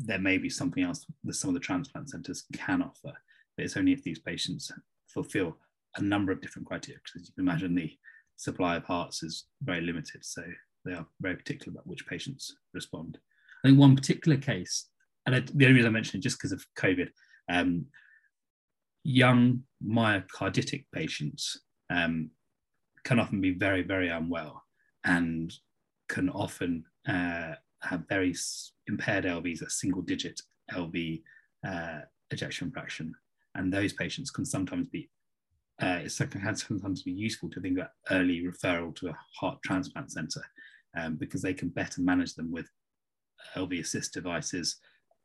[0.00, 3.12] there may be something else that some of the transplant centres can offer.
[3.56, 4.72] But it's only if these patients
[5.06, 5.56] fulfil
[5.96, 7.92] a number of different criteria, because you can imagine the
[8.36, 10.24] supply of hearts is very limited.
[10.24, 10.42] So
[10.84, 13.18] they are very particular about which patients respond.
[13.62, 14.86] I think one particular case,
[15.26, 17.10] and I, the only reason I mentioned it just because of COVID,
[17.50, 17.84] um,
[19.10, 22.30] young myocarditic patients um,
[23.04, 24.62] can often be very, very unwell
[25.04, 25.52] and
[26.08, 28.34] can often uh, have very
[28.86, 30.40] impaired LVs, a single digit
[30.72, 31.22] LV
[31.66, 32.00] uh,
[32.30, 33.12] ejection fraction.
[33.56, 35.10] And those patients can sometimes be,
[35.82, 40.12] uh, it can sometimes be useful to think about early referral to a heart transplant
[40.12, 40.42] center
[40.96, 42.68] um, because they can better manage them with
[43.56, 44.76] LV assist devices,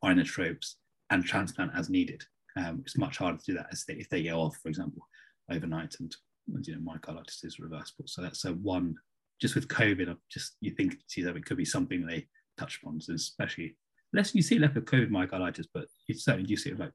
[0.02, 0.74] inotropes,
[1.10, 2.24] and transplant as needed.
[2.56, 5.06] Um, it's much harder to do that they, if they go off, for example,
[5.50, 6.14] overnight and
[6.62, 8.06] you know, myocarditis is reversible.
[8.06, 8.94] So that's a one,
[9.40, 12.26] just with COVID, I just you think, see that it could be something they
[12.56, 13.76] touch upon, especially
[14.12, 16.92] less you see less of COVID myocarditis, but you certainly do see it like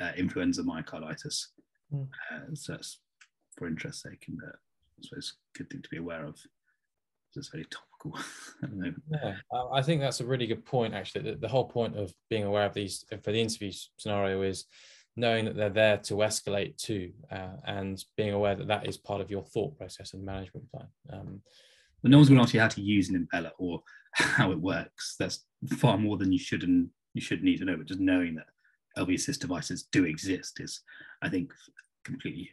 [0.00, 1.46] uh, influenza myocarditis.
[1.92, 2.08] Mm.
[2.32, 3.00] Uh, so that's
[3.56, 6.38] for interest sake, and uh, I suppose good thing to be aware of.
[7.36, 8.18] It's very topical.
[9.12, 9.34] yeah,
[9.72, 10.94] I think that's a really good point.
[10.94, 14.64] Actually, the, the whole point of being aware of these for the interview scenario is
[15.18, 19.20] knowing that they're there to escalate too, uh, and being aware that that is part
[19.20, 20.86] of your thought process and management plan.
[21.10, 21.42] Um,
[22.02, 24.60] but no one's going to ask you how to use an Impella or how it
[24.60, 25.16] works.
[25.18, 25.44] That's
[25.76, 27.76] far more than you should and you should need to know.
[27.76, 28.46] But just knowing that
[28.96, 30.80] LV assist devices do exist is,
[31.22, 31.52] I think,
[32.04, 32.50] completely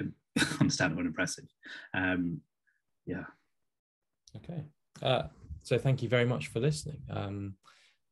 [0.60, 1.46] understandable and impressive.
[1.94, 2.40] Um,
[3.06, 3.24] yeah.
[4.36, 4.64] Okay.
[5.02, 5.24] Uh,
[5.62, 7.00] so thank you very much for listening.
[7.10, 7.54] Um,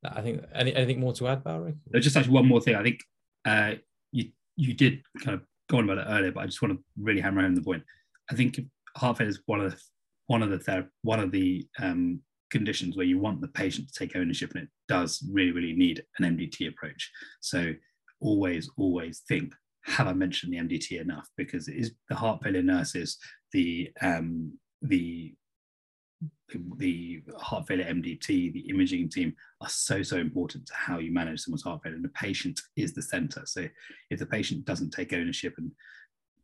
[0.04, 1.74] I think any, anything more to add, Barry?
[1.90, 2.76] There's just actually one more thing.
[2.76, 3.00] I think
[3.46, 3.74] uh,
[4.12, 6.84] you you did kind of go on about it earlier, but I just want to
[7.00, 7.82] really hammer home the point.
[8.30, 8.60] I think
[8.96, 9.80] heart failure is one of the
[10.26, 12.20] one of the ther- one of the um,
[12.50, 16.04] conditions where you want the patient to take ownership, and it does really really need
[16.18, 17.10] an MDT approach.
[17.40, 17.72] So
[18.20, 19.52] always always think
[19.86, 21.28] have I mentioned the MDT enough?
[21.36, 23.18] Because it is the heart failure nurses,
[23.52, 25.34] the um, the
[26.76, 31.40] the heart failure MDT, the imaging team are so, so important to how you manage
[31.40, 31.96] someone's heart failure.
[31.96, 33.42] And the patient is the center.
[33.44, 33.66] So
[34.10, 35.70] if the patient doesn't take ownership and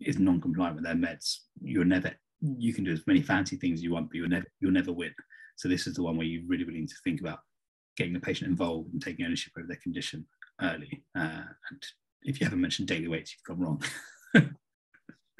[0.01, 3.93] is non-compliant with their meds, you're never, you can do as many fancy things you
[3.93, 5.15] want, but you'll never, you'll never win.
[5.57, 7.41] So this is the one where you really, really need to think about
[7.97, 10.27] getting the patient involved and taking ownership over their condition
[10.61, 11.05] early.
[11.17, 11.83] Uh, and
[12.23, 13.83] if you haven't mentioned daily weights, you've gone wrong.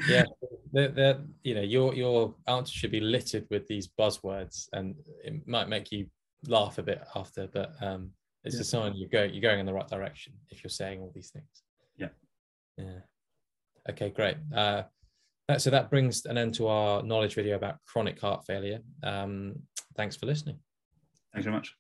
[0.09, 0.25] yeah,
[0.73, 5.69] they're, you know, your your answer should be littered with these buzzwords, and it might
[5.69, 6.07] make you
[6.49, 8.11] laugh a bit after, but um,
[8.45, 8.63] it's yeah.
[8.63, 11.31] a sign you're going you're going in the right direction if you're saying all these
[11.31, 11.63] things.
[11.97, 12.09] Yeah.
[12.77, 13.01] Yeah.
[13.91, 14.37] Okay, great.
[14.55, 14.83] Uh,
[15.59, 18.79] so that brings an end to our knowledge video about chronic heart failure.
[19.03, 19.55] Um,
[19.97, 20.59] thanks for listening.
[21.33, 21.77] Thanks very much.